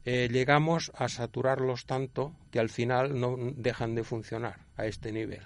[0.05, 5.43] Eh, llegamos a saturarlos tanto que al final no dejan de funcionar a este nivel.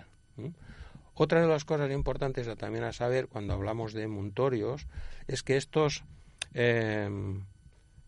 [1.13, 4.87] Otra de las cosas importantes también a saber cuando hablamos de muntorios
[5.27, 6.05] es que estos,
[6.53, 7.09] eh,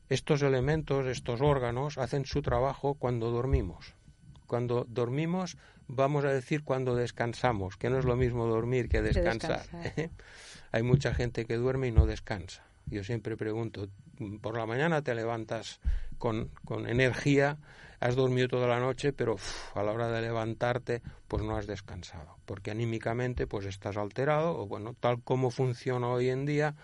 [0.07, 3.95] estos elementos, estos órganos, hacen su trabajo cuando dormimos.
[4.45, 9.65] Cuando dormimos, vamos a decir cuando descansamos, que no es lo mismo dormir que descansar.
[10.71, 12.65] Hay mucha gente que duerme y no descansa.
[12.85, 13.87] Yo siempre pregunto,
[14.41, 15.79] por la mañana te levantas
[16.17, 17.57] con, con energía
[17.99, 19.37] has dormido toda la noche, pero
[19.73, 24.67] a la hora de levantarte, pues no has descansado, porque anímicamente pues estás alterado, o
[24.67, 26.75] bueno, tal como funciona hoy en día,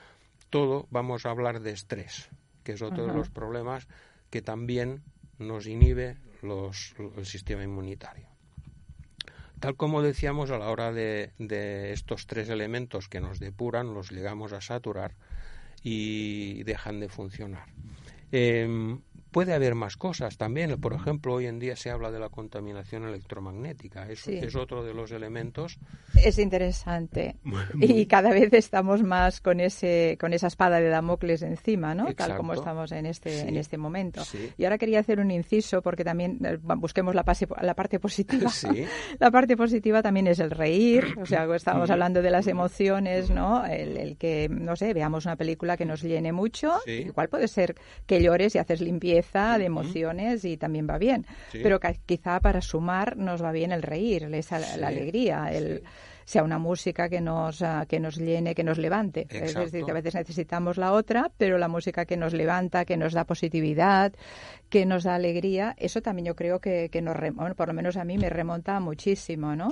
[0.50, 2.30] todo vamos a hablar de estrés,
[2.64, 3.88] que es otro de los problemas
[4.30, 5.04] que también
[5.38, 8.33] nos inhibe los, el sistema inmunitario.
[9.64, 11.32] Tal como decíamos, a la hora de,
[11.94, 15.16] estos tres elementos que nos depuran, los llegamos a saturar
[15.82, 17.68] y dejan de funcionar.
[18.34, 19.00] Em,
[19.34, 20.80] puede haber más cosas también.
[20.80, 24.10] Por ejemplo, hoy en día se habla de la contaminación electromagnética.
[24.10, 25.78] Eso es otro de los elementos.
[26.16, 27.36] Es interesante.
[27.82, 32.14] Y cada vez estamos más con ese con esa espada de Damocles encima, ¿no?
[32.14, 34.22] Tal como estamos en este en este momento.
[34.58, 37.26] Y ahora quería hacer un inciso porque también eh, busquemos la,
[37.62, 38.52] la parte positiva.
[39.20, 41.16] la parte positiva también es el reír.
[41.20, 43.66] O sea, estábamos hablando de las emociones, ¿no?
[43.66, 46.74] El, que, no sé, veamos una película que nos llene mucho.
[46.86, 51.26] Igual puede ser que llores y haces limpieza de emociones y también va bien.
[51.52, 55.84] Pero quizá para sumar nos va bien el reír, la alegría, el
[56.26, 59.28] sea una música que nos, ah, que nos llene, que nos levante.
[59.30, 62.98] Es decir, que a veces necesitamos la otra, pero la música que nos levanta, que
[62.98, 64.14] nos da positividad,
[64.70, 67.98] que nos da alegría, eso también yo creo que, que nos, bueno, por lo menos
[67.98, 69.70] a mí me remonta muchísimo, ¿no?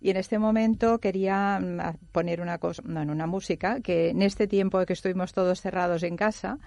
[0.00, 4.84] Y en este momento quería mm, poner una cosa, una música que en este tiempo
[4.86, 6.58] que estuvimos todos cerrados en casa,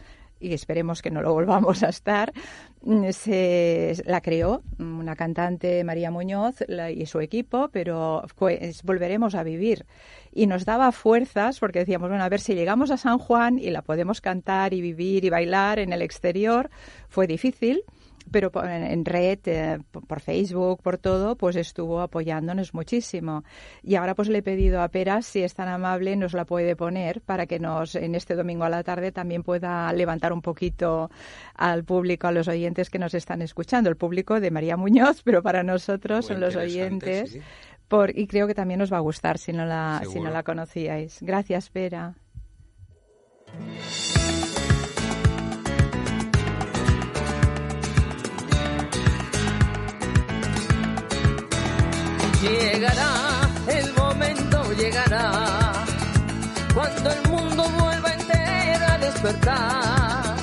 [0.44, 2.34] y esperemos que no lo volvamos a estar,
[2.82, 6.56] mm, se, la creó una cantante, María Muñoz,
[6.94, 9.86] y su equipo, pero pues, volveremos a vivir.
[10.32, 13.70] Y nos daba fuerzas porque decíamos, bueno, a ver si llegamos a San Juan y
[13.70, 16.70] la podemos cantar y vivir y bailar en el exterior.
[17.08, 17.84] Fue difícil
[18.34, 23.44] pero en red, eh, por Facebook, por todo, pues estuvo apoyándonos muchísimo.
[23.84, 26.76] Y ahora pues le he pedido a Peras, si es tan amable, nos la puede
[26.76, 31.10] poner para que nos, en este domingo a la tarde, también pueda levantar un poquito
[31.54, 33.90] al público, a los oyentes que nos están escuchando.
[33.90, 37.38] El público de María Muñoz, pero para nosotros son los oyentes.
[37.88, 40.42] Por, y creo que también nos va a gustar si no la, si no la
[40.42, 41.20] conocíais.
[41.22, 42.16] Gracias, Pera.
[52.44, 55.86] Llegará, el momento llegará,
[56.74, 60.36] cuando el mundo vuelva entero a despertar,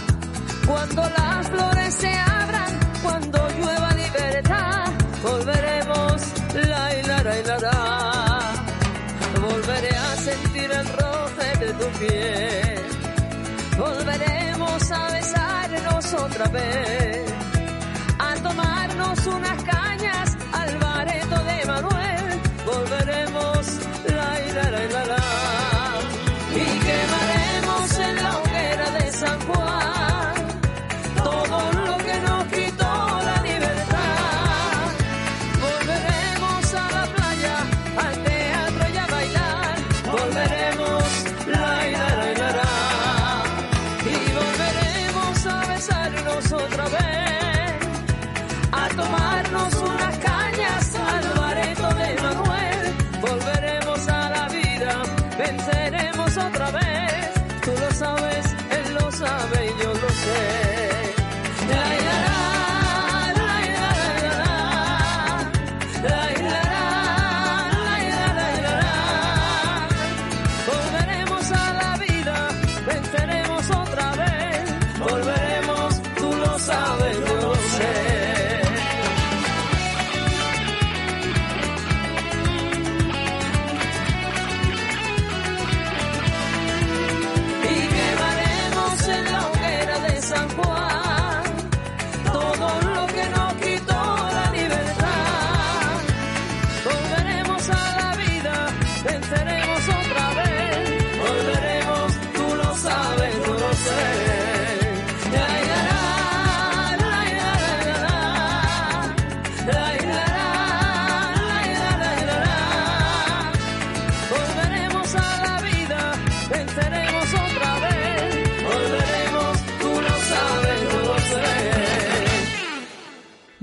[0.67, 4.85] cuando las flores se abran, cuando llueva libertad,
[5.23, 6.23] volveremos,
[6.55, 8.53] la la, la,
[9.43, 12.81] volveré a sentir el roce de tu piel,
[13.77, 17.31] volveremos a besarnos otra vez,
[18.19, 19.65] a tomarnos unas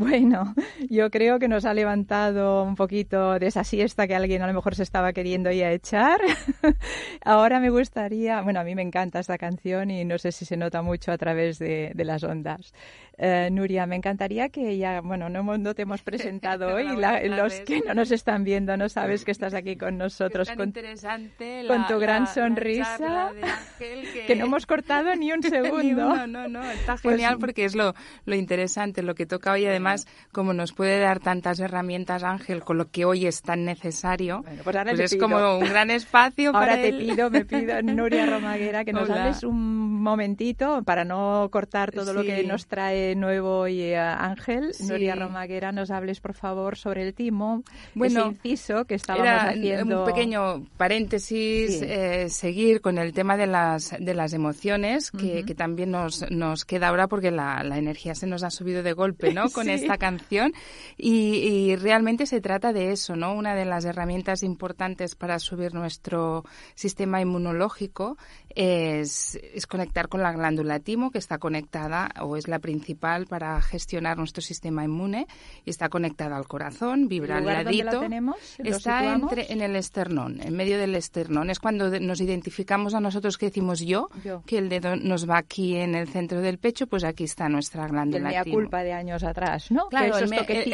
[0.07, 0.55] Bueno,
[0.89, 4.53] yo creo que nos ha levantado un poquito de esa siesta que alguien a lo
[4.53, 6.21] mejor se estaba queriendo ir a echar.
[7.25, 10.55] Ahora me gustaría, bueno, a mí me encanta esta canción y no sé si se
[10.55, 12.71] nota mucho a través de, de las ondas.
[13.19, 17.51] Eh, Nuria, me encantaría que ya, bueno, no, no te hemos presentado hoy, la- los
[17.61, 21.63] que no nos están viendo no sabes que estás aquí con nosotros, tan con, interesante
[21.67, 24.25] con la- tu gran la- sonrisa, charla de Ángel que...
[24.27, 26.07] que no hemos cortado ni un Ni segundo.
[26.09, 27.95] uno, no, no, está Pues- genial porque es lo,
[28.25, 29.65] lo interesante, lo que toca hoy.
[29.65, 34.43] Además, como nos puede dar tantas herramientas Ángel con lo que hoy es tan necesario,
[34.43, 35.27] Bueno, pues ahora pues es pido.
[35.27, 36.97] como un gran espacio Ahora para te él.
[36.99, 39.23] pido, me pido, Nuria Romaguera, que nos Hola.
[39.23, 44.73] hables un momentito para no cortar todo lo que nos trae nuevo hoy eh, Ángel.
[44.73, 44.85] Sí.
[44.87, 47.63] Nuria Romaguera, nos hables, por favor, sobre el timo,
[47.95, 49.99] Bueno, ese inciso que estábamos Era haciendo.
[50.01, 51.85] un pequeño paréntesis, Sí.
[51.87, 56.89] eh, seguir con el tema de las, de las emociones, que, también nos, nos queda
[56.89, 59.49] ahora porque la, la energía se nos ha subido de golpe, ¿no?
[59.53, 59.71] Con Sí.
[59.71, 60.53] esta canción.
[60.97, 63.33] Y, y realmente se trata de eso, ¿no?
[63.33, 66.43] Una de las herramientas importantes para subir nuestro
[66.75, 68.17] sistema inmunológico
[68.61, 73.61] es, es conectar con la glándula timo, que está conectada o es la principal para
[73.61, 75.27] gestionar nuestro sistema inmune
[75.63, 77.99] y está conectada al corazón, vibra ¿El al dónde la ladito.
[78.01, 78.35] tenemos?
[78.57, 81.51] ¿Lo Está entre, en el esternón, en medio del esternón.
[81.51, 84.41] Es cuando nos identificamos a nosotros que decimos yo, Yo.
[84.47, 87.85] que el dedo nos va aquí en el centro del pecho, pues aquí está nuestra
[87.85, 88.55] el glándula mea timo.
[88.55, 89.87] culpa de años atrás, ¿no?
[89.89, 90.53] Claro, Que el esos me- que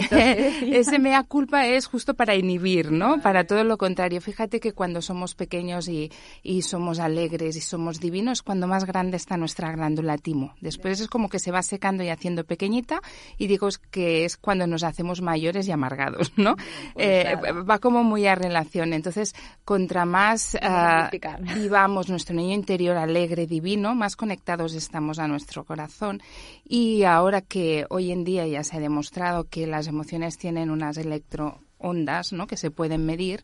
[0.61, 0.73] decían.
[0.73, 3.19] ese mea culpa es justo para inhibir, ¿no?
[3.21, 4.21] Para todo lo contrario.
[4.21, 6.09] Fíjate que cuando somos pequeños y,
[6.43, 10.53] y somos alegres y somos divinos, cuando más grande está nuestra glándula timo.
[10.61, 13.01] Después es como que se va secando y haciendo pequeñita
[13.39, 16.55] y digo que es cuando nos hacemos mayores y amargados, ¿no?
[16.93, 17.35] Pues Eh,
[17.67, 18.93] va como muy a relación.
[18.93, 19.33] Entonces,
[19.65, 21.41] contra más multiplicar.
[21.55, 26.21] vivamos nuestro niño interior alegre, divino, más conectados estamos a nuestro corazón.
[26.63, 30.97] Y ahora que hoy en día ya se ha demostrado que las emociones tienen unas
[30.97, 32.45] electroondas, ¿no?
[32.45, 33.43] Que se pueden medir.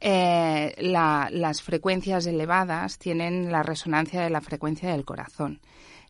[0.00, 5.60] Eh, la- las frecuencias elevadas tienen la resonancia de la frecuencia del corazón.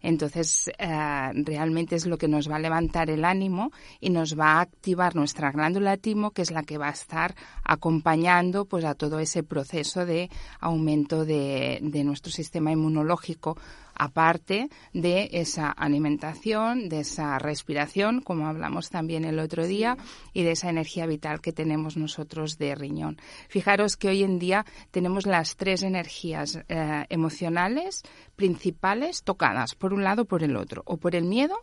[0.00, 4.52] Entonces, eh, realmente es lo que nos va a levantar el ánimo y nos va
[4.52, 7.34] a activar nuestra glándula timo, que es la que va a estar
[7.64, 10.30] acompañando pues, a todo ese proceso de
[10.60, 13.56] aumento de, de nuestro sistema inmunológico,
[13.98, 19.96] aparte de esa alimentación, de esa respiración, como hablamos también el otro día,
[20.32, 23.18] y de esa energía vital que tenemos nosotros de riñón.
[23.48, 28.02] Fijaros que hoy en día tenemos las tres energías eh, emocionales
[28.36, 31.56] principales tocadas, por un lado o por el otro, o por el miedo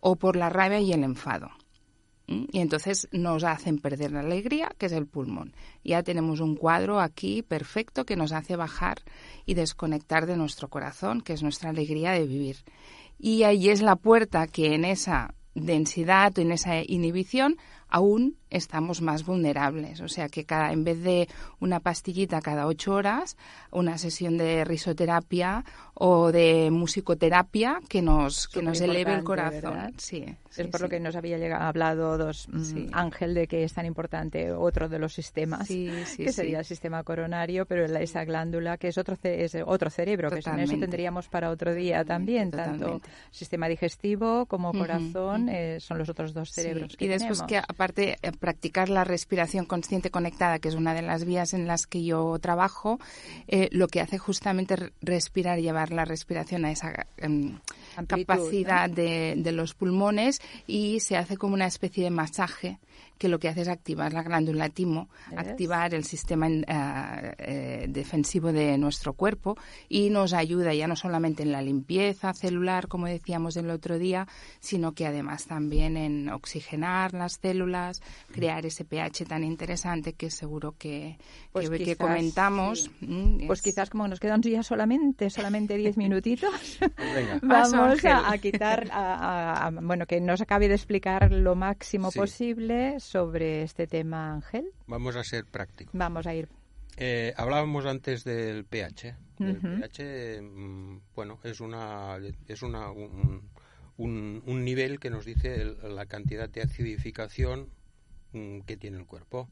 [0.00, 1.50] o por la rabia y el enfado.
[2.26, 5.54] Y entonces nos hacen perder la alegría, que es el pulmón.
[5.84, 8.98] Ya tenemos un cuadro aquí perfecto que nos hace bajar
[9.44, 12.56] y desconectar de nuestro corazón, que es nuestra alegría de vivir.
[13.18, 17.56] Y ahí es la puerta que en esa densidad o en esa inhibición
[17.88, 20.00] aún estamos más vulnerables.
[20.00, 21.28] O sea que cada, en vez de
[21.60, 23.36] una pastillita cada ocho horas,
[23.70, 29.92] una sesión de risoterapia o de musicoterapia que nos, que nos eleve el corazón.
[29.98, 32.88] Sí, es sí, por lo que nos había llegado, hablado dos, mm.
[32.92, 37.66] Ángel de que es tan importante otro de los sistemas, que sería el sistema coronario,
[37.66, 40.86] pero la- esa glándula que es otro, es otro cerebro, que sin eso Totalmente.
[40.86, 43.08] tendríamos para otro día también, tanto totalmente.
[43.30, 47.46] sistema digestivo como corazón, eh, son los otros dos cerebros que y después tenemos.
[47.48, 51.66] que aparte eh, practicar la respiración consciente conectada, que es una de las vías en
[51.66, 53.00] las que yo trabajo,
[53.48, 57.58] eh, lo que hace justamente re- respirar, llevar la respiración a esa em,
[57.96, 62.78] Amplitud, capacidad de, de los pulmones y se hace como una especie de masaje
[63.18, 66.64] que lo que hace es activar la glándula timo, activar el sistema eh,
[67.38, 69.56] eh, defensivo de nuestro cuerpo
[69.88, 74.26] y nos ayuda ya no solamente en la limpieza celular, como decíamos el otro día,
[74.58, 80.74] sino que además también en oxigenar las células, crear ese pH tan interesante que seguro
[80.76, 81.16] que,
[81.52, 82.90] Pues que, comentamos.
[83.00, 83.06] sí.
[83.06, 86.78] mm, Pues es- quizás como nos quedan ya solamente, solamente diez minutitos,
[87.14, 87.38] Venga.
[87.48, 92.10] Paso, vamos a, a quitar, a- a- bueno, que nos acabe de explicar lo máximo
[92.10, 92.18] Sí.
[92.18, 94.70] posible sobre este tema, Ángel.
[94.86, 95.92] Vamos a ser prácticos.
[95.96, 96.48] Vamos a ir.
[96.96, 99.16] Eh, hablábamos antes del pH.
[99.40, 99.80] El Ujú.
[99.80, 103.50] pH, mm, bueno, es una es una un,
[103.96, 107.68] un- un nivel que nos dice el- la cantidad de acidificación
[108.32, 109.48] mm, que tiene el cuerpo.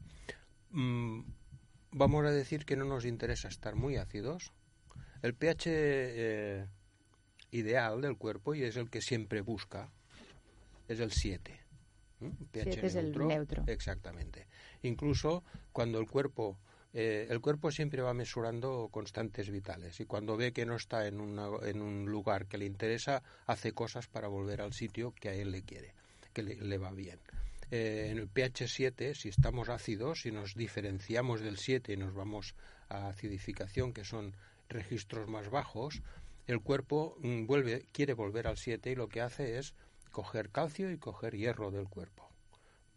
[0.71, 1.21] Mm,
[1.91, 4.51] vamos a decir que no nos interesa estar muy ácidos.
[5.21, 6.65] El pH eh,
[7.53, 9.89] ideal del cuerpo y es el que siempre busca
[10.87, 11.59] es el 7.
[12.19, 12.27] ¿Mm?
[12.51, 13.63] pH Siete es el neutro.
[13.67, 14.47] Exactamente.
[14.83, 16.57] Incluso cuando el cuerpo
[16.95, 21.19] eh, el cuerpo siempre va mesurando constantes vitales y cuando ve que no está en,
[21.19, 25.33] una- en un lugar que le interesa, hace cosas para volver al sitio que a
[25.33, 25.95] él le quiere,
[26.33, 27.19] que le, le va bien.
[27.71, 32.13] eh, en el pH 7, si estamos ácidos, si nos diferenciamos del 7 y nos
[32.13, 32.53] vamos
[32.89, 34.35] a acidificación, que son
[34.69, 36.03] registros más bajos,
[36.47, 39.73] el cuerpo mm, vuelve, quiere volver al 7 y lo que hace es
[40.11, 42.29] coger calcio y coger hierro del cuerpo,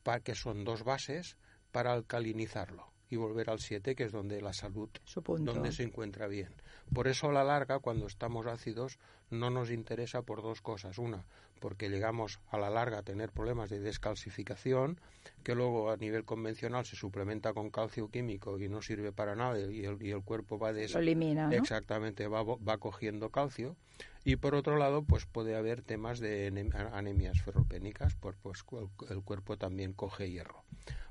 [0.03, 1.37] para que son dos bases
[1.73, 4.91] para alcalinizarlo y volver al 7, que es donde la salud,
[5.39, 6.53] donde se encuentra bien.
[6.93, 8.99] Por eso a la larga, cuando estamos ácidos,
[9.31, 10.99] no nos interesa por dos cosas.
[10.99, 11.25] Una,
[11.61, 15.01] porque llegamos a la larga a tener problemas de descalcificación,
[15.43, 19.59] que luego a nivel convencional se suplementa con calcio químico y no sirve para nada
[19.59, 20.73] y el, y el cuerpo va.
[20.73, 23.77] Lo elimina, Exactamente, va, va cogiendo calcio.
[24.25, 28.65] Y por otro lado, pues puede haber temas de anemias ferropénicas, pues, pues
[29.09, 30.65] el cuerpo también coge hierro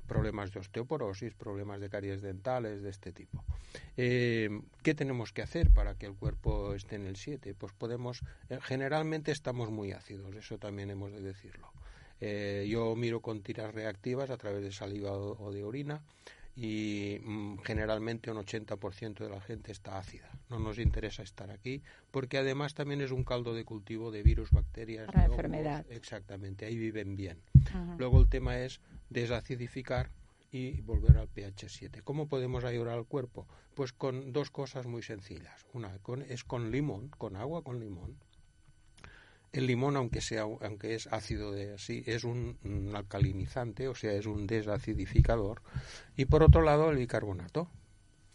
[0.06, 3.44] problemas de osteoporosis, problemas de caries dentales, de este tipo.
[3.96, 4.48] Eh,
[4.82, 7.54] ¿Qué tenemos que hacer para que el cuerpo esté en el 7?
[7.54, 11.72] Pues podemos, eh, generalmente estamos muy ácidos, eso también hemos de decirlo.
[12.20, 16.02] Eh, yo miro con tiras reactivas a través de saliva o de orina
[16.56, 20.30] y mm, generalmente un 80% de la gente está ácida.
[20.48, 24.50] No nos interesa estar aquí porque además también es un caldo de cultivo de virus,
[24.50, 25.06] bacterias.
[25.06, 25.84] Para enfermedad.
[25.90, 27.38] Exactamente, ahí viven bien.
[27.98, 28.80] Luego el tema es
[29.10, 30.10] desacidificar
[30.50, 32.02] y volver al pH 7.
[32.02, 33.46] ¿Cómo podemos ayudar al cuerpo?
[33.74, 35.66] Pues con dos cosas muy sencillas.
[35.72, 35.98] Una
[36.28, 38.16] es con limón, con agua con limón.
[39.52, 42.58] El limón, aunque sea, aunque es ácido de así, es un,
[42.94, 45.62] alcalinizante, o sea, es un desacidificador.
[46.16, 47.68] Y por otro lado, el bicarbonato,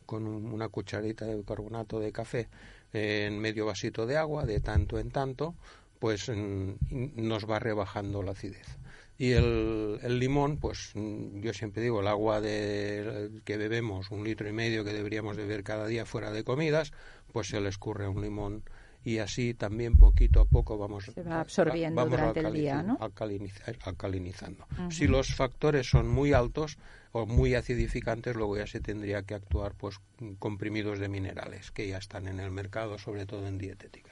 [0.05, 2.49] con una cucharita de bicarbonato de café
[2.93, 5.55] en medio vasito de agua, de tanto en tanto,
[5.99, 8.80] pues nos va rebajando la acidez.
[9.21, 14.49] Y el, el, limón, pues yo siempre digo, el agua de, que bebemos, un litro
[14.49, 16.91] y medio que deberíamos beber cada día fuera de comidas,
[17.31, 18.63] pues se le escurre un limón
[19.03, 22.97] y así también poquito a poco vamos se va absorbiendo durante el día, ¿no?
[22.99, 24.65] alcalinizando.
[24.89, 26.79] Si los factores son muy altos
[27.11, 29.99] o muy acidificantes, luego ya se tendría que actuar pues
[30.39, 34.10] comprimidos de minerales que ya están en el mercado, sobre todo en dietéticas.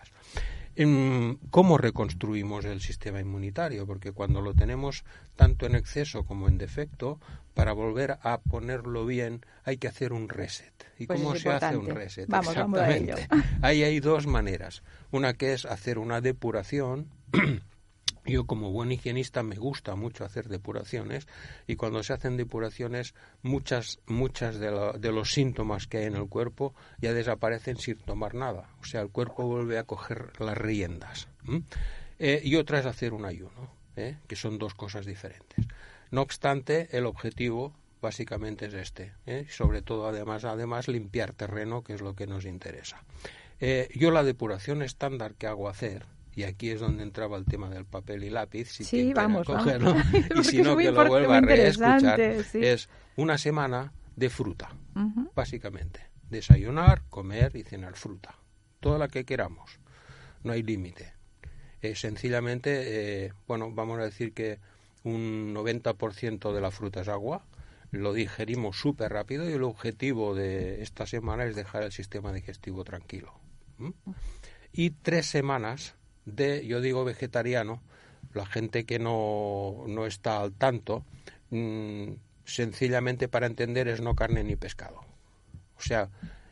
[1.49, 3.85] ¿Cómo reconstruimos el sistema inmunitario?
[3.85, 5.03] Porque cuando lo tenemos
[5.35, 7.19] tanto en exceso como en defecto,
[7.53, 10.73] para volver a ponerlo bien hay que hacer un reset.
[10.97, 12.29] ¿Y pues cómo se hace un reset?
[12.29, 13.27] Vamos, Exactamente.
[13.61, 14.83] Ahí hay dos maneras.
[15.11, 17.07] Una que es hacer una depuración
[18.29, 21.27] Yo como buen higienista me gusta mucho hacer depuraciones
[21.65, 26.75] y cuando se hacen depuraciones muchas muchas de, los síntomas que hay en el cuerpo
[26.99, 28.69] ya desaparecen sin tomar nada.
[28.81, 31.27] O sea, el cuerpo vuelve a coger las riendas.
[32.19, 34.17] Eh, y otra es hacer un ayuno, ¿eh?
[34.27, 35.65] que son dos cosas diferentes.
[36.11, 39.13] No obstante, el objetivo básicamente es este.
[39.25, 39.47] ¿eh?
[39.49, 43.03] Sobre todo, además, además, limpiar terreno, que es lo que nos interesa.
[43.95, 46.05] yo la depuración estándar que hago hacer
[46.35, 49.95] y aquí es donde entraba el tema del papel y lápiz, si sí, vamos, cogerlo,
[50.39, 54.69] y si no que lo vuelva a reescuchar, es una semana de fruta,
[55.35, 56.01] básicamente.
[56.29, 58.35] Desayunar, comer y cenar fruta,
[58.79, 59.79] toda la que queramos,
[60.43, 61.13] no hay límite.
[61.81, 64.59] Eh, sencillamente, eh, bueno, vamos a decir que
[65.03, 67.45] un 90% de la fruta es agua,
[67.91, 72.83] lo digerimos súper rápido y el objetivo de esta semana es dejar el sistema digestivo
[72.83, 73.33] tranquilo.
[74.71, 75.95] Y tres semanas
[76.35, 77.81] de, yo digo vegetariano,
[78.33, 81.03] la gente que no, no está al tanto,
[81.49, 82.11] mm,
[82.45, 85.01] sencillamente para entender es no carne ni pescado.
[85.77, 86.09] O sea,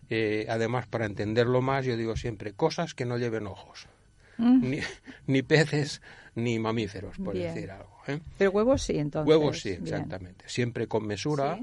[0.09, 3.87] eh, además para entenderlo más, yo digo siempre cosas que no lleven ojos.
[4.37, 4.69] Mm.
[4.69, 4.79] Ni,
[5.27, 6.01] ni, peces
[6.35, 7.97] ni mamíferos, por decir algo.
[8.07, 8.19] ¿eh?
[8.37, 9.27] Pero huevos sí, entonces.
[9.27, 10.45] Huevos sí, exactamente.
[10.47, 11.59] Siempre con mesura.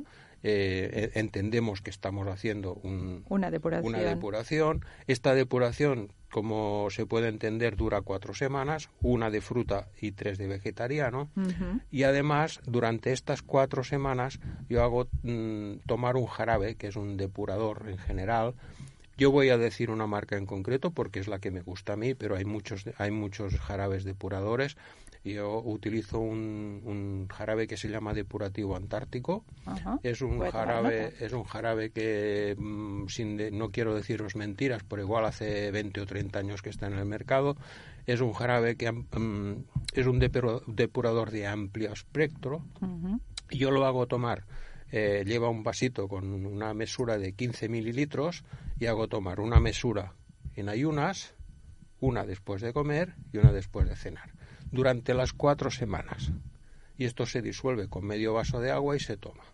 [0.46, 3.94] Eh, entendemos que estamos haciendo una, depuración.
[3.94, 4.84] una depuración.
[5.06, 10.46] Esta depuración, como se puede entender, dura cuatro semanas, una de fruta y tres de
[10.46, 11.30] vegetariano.
[11.90, 14.38] Y además, durante estas cuatro semanas,
[14.68, 18.54] yo hago mm, tomar un jarabe, que es un depurador en general,
[19.16, 21.96] yo voy a decir una marca en concreto porque es la que me gusta a
[21.96, 24.76] mí, pero hay muchos, hay muchos jarabes depuradores.
[25.24, 29.44] Yo utilizo un, jarabe que se llama depurativo antártico.
[30.02, 35.24] Es un jarabe, es un jarabe que mm, sin no quiero deciros mentiras, por igual
[35.24, 37.56] hace 20 o 30 años que está en el mercado.
[38.06, 39.64] Es un jarabe que mm,
[39.94, 42.62] es un depurador de amplio espectro.
[43.50, 44.44] Yo lo hago tomar
[44.96, 48.44] eh, lleva un vasito con una mesura de 15 mililitros
[48.78, 50.12] y hago tomar una mesura
[50.54, 51.34] en ayunas,
[51.98, 54.30] una después de comer y una después de cenar,
[54.74, 56.32] durante las cuatro semanas.
[56.98, 59.44] Y esto se disuelve con medio vaso de agua y se toma.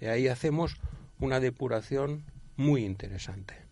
[0.00, 0.76] Y ahí hacemos
[1.18, 2.24] una depuración
[2.56, 3.65] muy interesante.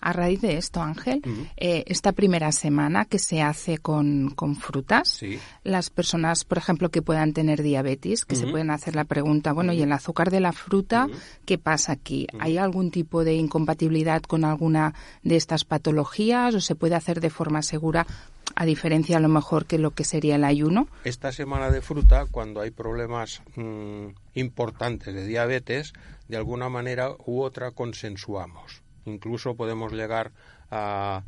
[0.00, 1.20] A raíz de esto, Ángel,
[1.56, 5.38] eh, esta primera semana que se hace con, con frutas, Sí.
[5.62, 9.72] las personas, por ejemplo, que puedan tener diabetes, que se pueden hacer la pregunta, bueno,
[9.72, 11.06] ¿y el azúcar de la fruta
[11.44, 12.26] qué pasa aquí?
[12.38, 17.30] ¿Hay algún tipo de incompatibilidad con alguna de estas patologías o se puede hacer de
[17.30, 18.06] forma segura,
[18.56, 20.88] a diferencia a lo mejor que lo que sería el ayuno?
[21.04, 25.92] Esta semana de fruta, cuando hay problemas mm, importantes de diabetes,
[26.28, 28.82] de alguna manera u otra consensuamos.
[29.12, 30.32] Incluso podemos llegar
[30.70, 31.22] a,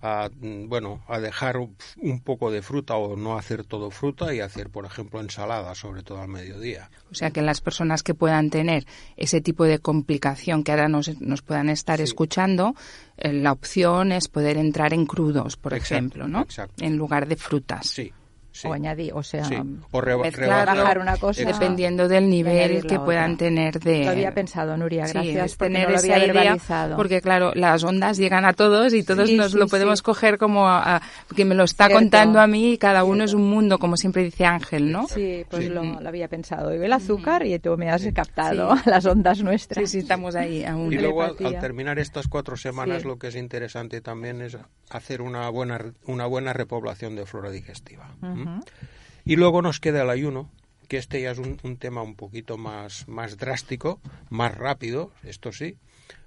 [0.00, 4.40] a, mm, bueno, a dejar un poco de fruta o no hacer todo fruta y
[4.40, 6.90] hacer, por ejemplo, ensalada, sobre todo al mediodía.
[7.10, 8.86] O sea, que las personas que puedan tener
[9.16, 12.04] ese tipo de complicación que ahora nos, nos puedan estar Sí.
[12.04, 12.74] escuchando,
[13.16, 16.42] eh, la opción es poder entrar en crudos, por Exacto, ejemplo, ¿no?
[16.42, 16.84] exacto.
[16.84, 17.86] En lugar de frutas.
[17.88, 18.12] Sí.
[18.60, 18.68] Sí.
[18.68, 19.56] O añadir, o sea, Sí.
[19.90, 21.44] O reba- mezclar, rebajar- bajar una cosa.
[21.44, 23.46] Dependiendo del nivel que puedan otra.
[23.46, 24.04] tener de...
[24.04, 27.84] Lo había pensado, Nuria, gracias porque tener no lo esa había idea, porque claro, las
[27.84, 30.04] ondas llegan a todos y todos Sí, nos sí, lo podemos sí.
[30.04, 31.02] coger como a, a-
[31.36, 32.00] que me lo está Cierto.
[32.02, 35.06] contando a mí y cada uno es un mundo, como siempre dice Ángel, ¿no?
[35.08, 35.68] Sí, pues Sí.
[35.70, 36.74] Lo, lo había pensado.
[36.74, 39.84] Y el azúcar y tú me has captado las ondas nuestras.
[39.90, 40.92] Sí, sí, estamos ahí aún.
[40.92, 43.08] Y luego al, al terminar estas cuatro semanas Sí.
[43.08, 44.56] lo que es interesante también es
[44.90, 48.14] hacer una buena re- una buena repoblación de flora digestiva.
[49.24, 50.50] Y luego nos queda el ayuno,
[50.88, 55.52] que este ya es un, un tema un poquito más, más drástico, más rápido, esto
[55.52, 55.76] sí.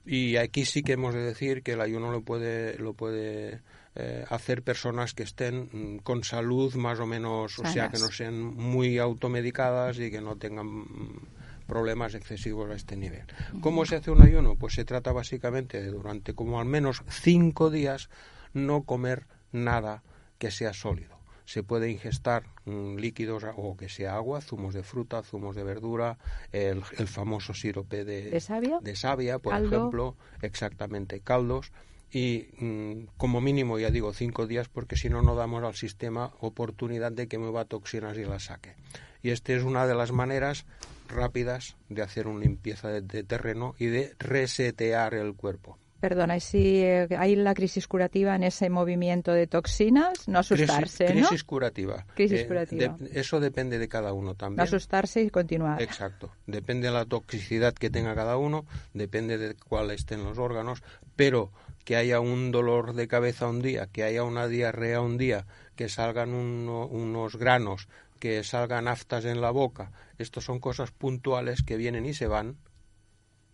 [0.06, 3.62] Y aquí sí que hemos de decir que el ayuno lo puede, lo puede
[3.96, 8.10] eh, hacer personas que estén mm, con salud más o menos, o sea, que no
[8.10, 11.28] sean muy automedicadas y que no tengan mm,
[11.68, 13.26] problemas excesivos a este nivel.
[13.62, 14.56] ¿Cómo se hace un ayuno?
[14.56, 18.10] Pues se trata básicamente de durante como al menos cinco días
[18.54, 20.04] no comer nada
[20.38, 21.21] que sea sólido.
[21.52, 26.18] Se puede ingestar mm, líquidos o que sea agua, zumos de fruta, zumos de verdura,
[26.54, 28.80] el, el famoso sirope de, ¿De savia?
[28.82, 29.76] de savia, por Caldo.
[29.76, 31.74] ejemplo, exactamente, caldos.
[32.10, 36.32] Y mm, como mínimo, ya digo, cinco días, porque si no, no damos al sistema
[36.40, 38.76] oportunidad de que mueva toxinas y las saque.
[39.22, 40.66] Y esta es una de las maneras
[41.10, 45.78] rápidas de hacer una limpieza de, de terreno y de resetear el cuerpo.
[46.02, 51.06] Perdona, y si eh, hay la crisis curativa en ese movimiento de toxinas, no asustarse,
[51.06, 51.28] crisis, ¿no?
[51.30, 52.06] crisis curativa.
[52.16, 52.98] Crisis Eh, curativa.
[53.00, 54.62] de- eso depende de cada uno No también.
[54.68, 55.80] asustarse y continuar.
[55.82, 56.32] Exacto.
[56.48, 60.82] Depende de la toxicidad que tenga cada uno, depende de cuál estén los órganos,
[61.16, 61.52] pero
[61.86, 65.46] que haya un dolor de cabeza un día, que haya una diarrea un día,
[65.76, 67.88] que salgan uno- unos granos,
[68.20, 72.58] que salgan aftas en la boca, estos son cosas puntuales que vienen y se van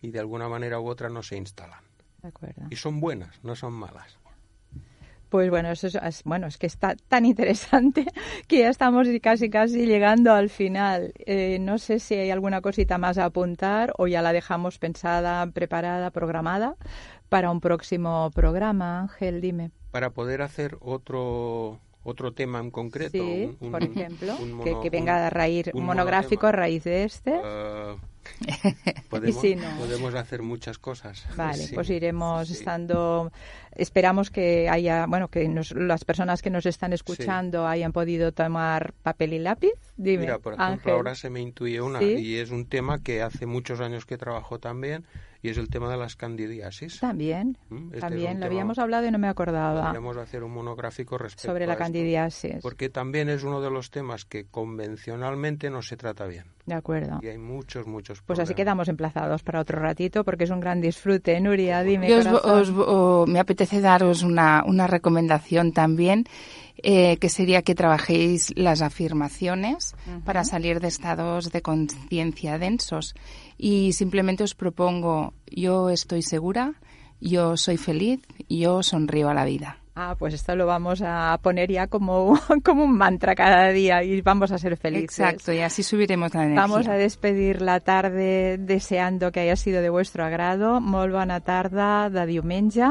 [0.00, 1.80] y de alguna manera u otra no se instalan.
[2.22, 2.62] De acuerdo.
[2.70, 4.18] Y son buenas, no son malas.
[5.28, 8.06] Pues bueno, eso es, bueno, es que está tan interesante
[8.48, 11.12] que ya estamos casi casi llegando al final.
[11.18, 15.46] Eh, no sé si hay alguna cosita más a apuntar o ya la dejamos pensada,
[15.50, 16.76] preparada, programada
[17.28, 19.00] para un próximo programa.
[19.00, 19.70] Ángel, dime.
[19.90, 24.70] Para poder hacer otro otro tema en concreto, Sí, un- un- por ejemplo, un que,
[24.70, 27.38] mono- que venga a raír un monográfico a raíz de este.
[27.44, 27.96] Eh,
[29.10, 29.68] podemos, si no?
[29.78, 31.24] podemos hacer muchas cosas.
[31.36, 32.54] Vale, Sí, pues iremos sí.
[32.54, 33.32] estando.
[33.72, 38.92] Esperamos que haya, bueno, que nos- las personas que nos están escuchando hayan podido tomar
[39.02, 39.72] papel y lápiz.
[39.96, 40.92] Dime, Mira, por ejemplo, Ángel.
[40.92, 42.14] ahora se me intuye una ¿Sí?
[42.16, 45.04] y es un tema que hace muchos años que trabajo también
[45.42, 46.98] y es el tema de las candidiasis.
[47.00, 50.42] También, Mm, este es también lo tema- habíamos hablado y no me acordaba Podríamos hacer
[50.42, 52.56] un monográfico respecto sobre a la esto, candidiasis.
[52.62, 56.44] Porque también es uno de los temas que convencionalmente no se trata bien.
[56.66, 57.18] De acuerdo.
[57.22, 58.56] Y hay muchos, muchos Pues así problemas.
[58.56, 61.40] quedamos emplazados para otro ratito porque es un gran disfrute.
[61.40, 62.08] Nuria, dime.
[62.08, 66.24] Yo os- os- o- me apetece daros una, una recomendación también,
[66.82, 73.14] eh, que sería que trabajéis las afirmaciones para salir de estados de conciencia densos.
[73.58, 76.74] Y simplemente os propongo, yo estoy segura,
[77.20, 79.78] yo soy feliz, yo sonrío a la vida.
[80.00, 84.20] Ah, pues esto lo vamos a poner ya como, como un mantra cada día y
[84.22, 85.18] vamos a ser felices.
[85.18, 86.60] Exacto, y así subiremos la energía.
[86.60, 90.80] Vamos a despedir la tarde deseando que haya sido de vuestro agrado.
[90.80, 92.86] Molt bona tarda de diumenge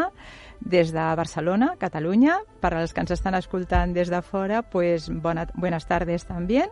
[0.60, 2.42] des de Barcelona, Catalunya.
[2.60, 6.66] Per als que ens estan escoltant des de fora, pues bona, buenas tardes també.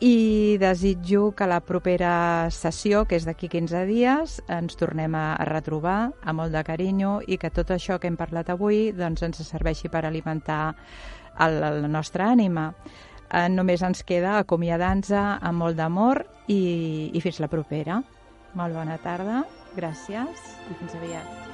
[0.00, 6.10] I desitjo que la propera sessió, que és d'aquí 15 dies, ens tornem a, retrobar
[6.22, 9.88] amb molt de carinyo i que tot això que hem parlat avui doncs, ens serveixi
[9.88, 10.74] per alimentar
[11.38, 12.72] el, la nostra ànima.
[13.30, 18.02] Eh, només ens queda acomiadar-nos amb molt d'amor i, i fins la propera.
[18.54, 19.44] Molt bona tarda,
[19.78, 21.53] gràcies i fins aviat.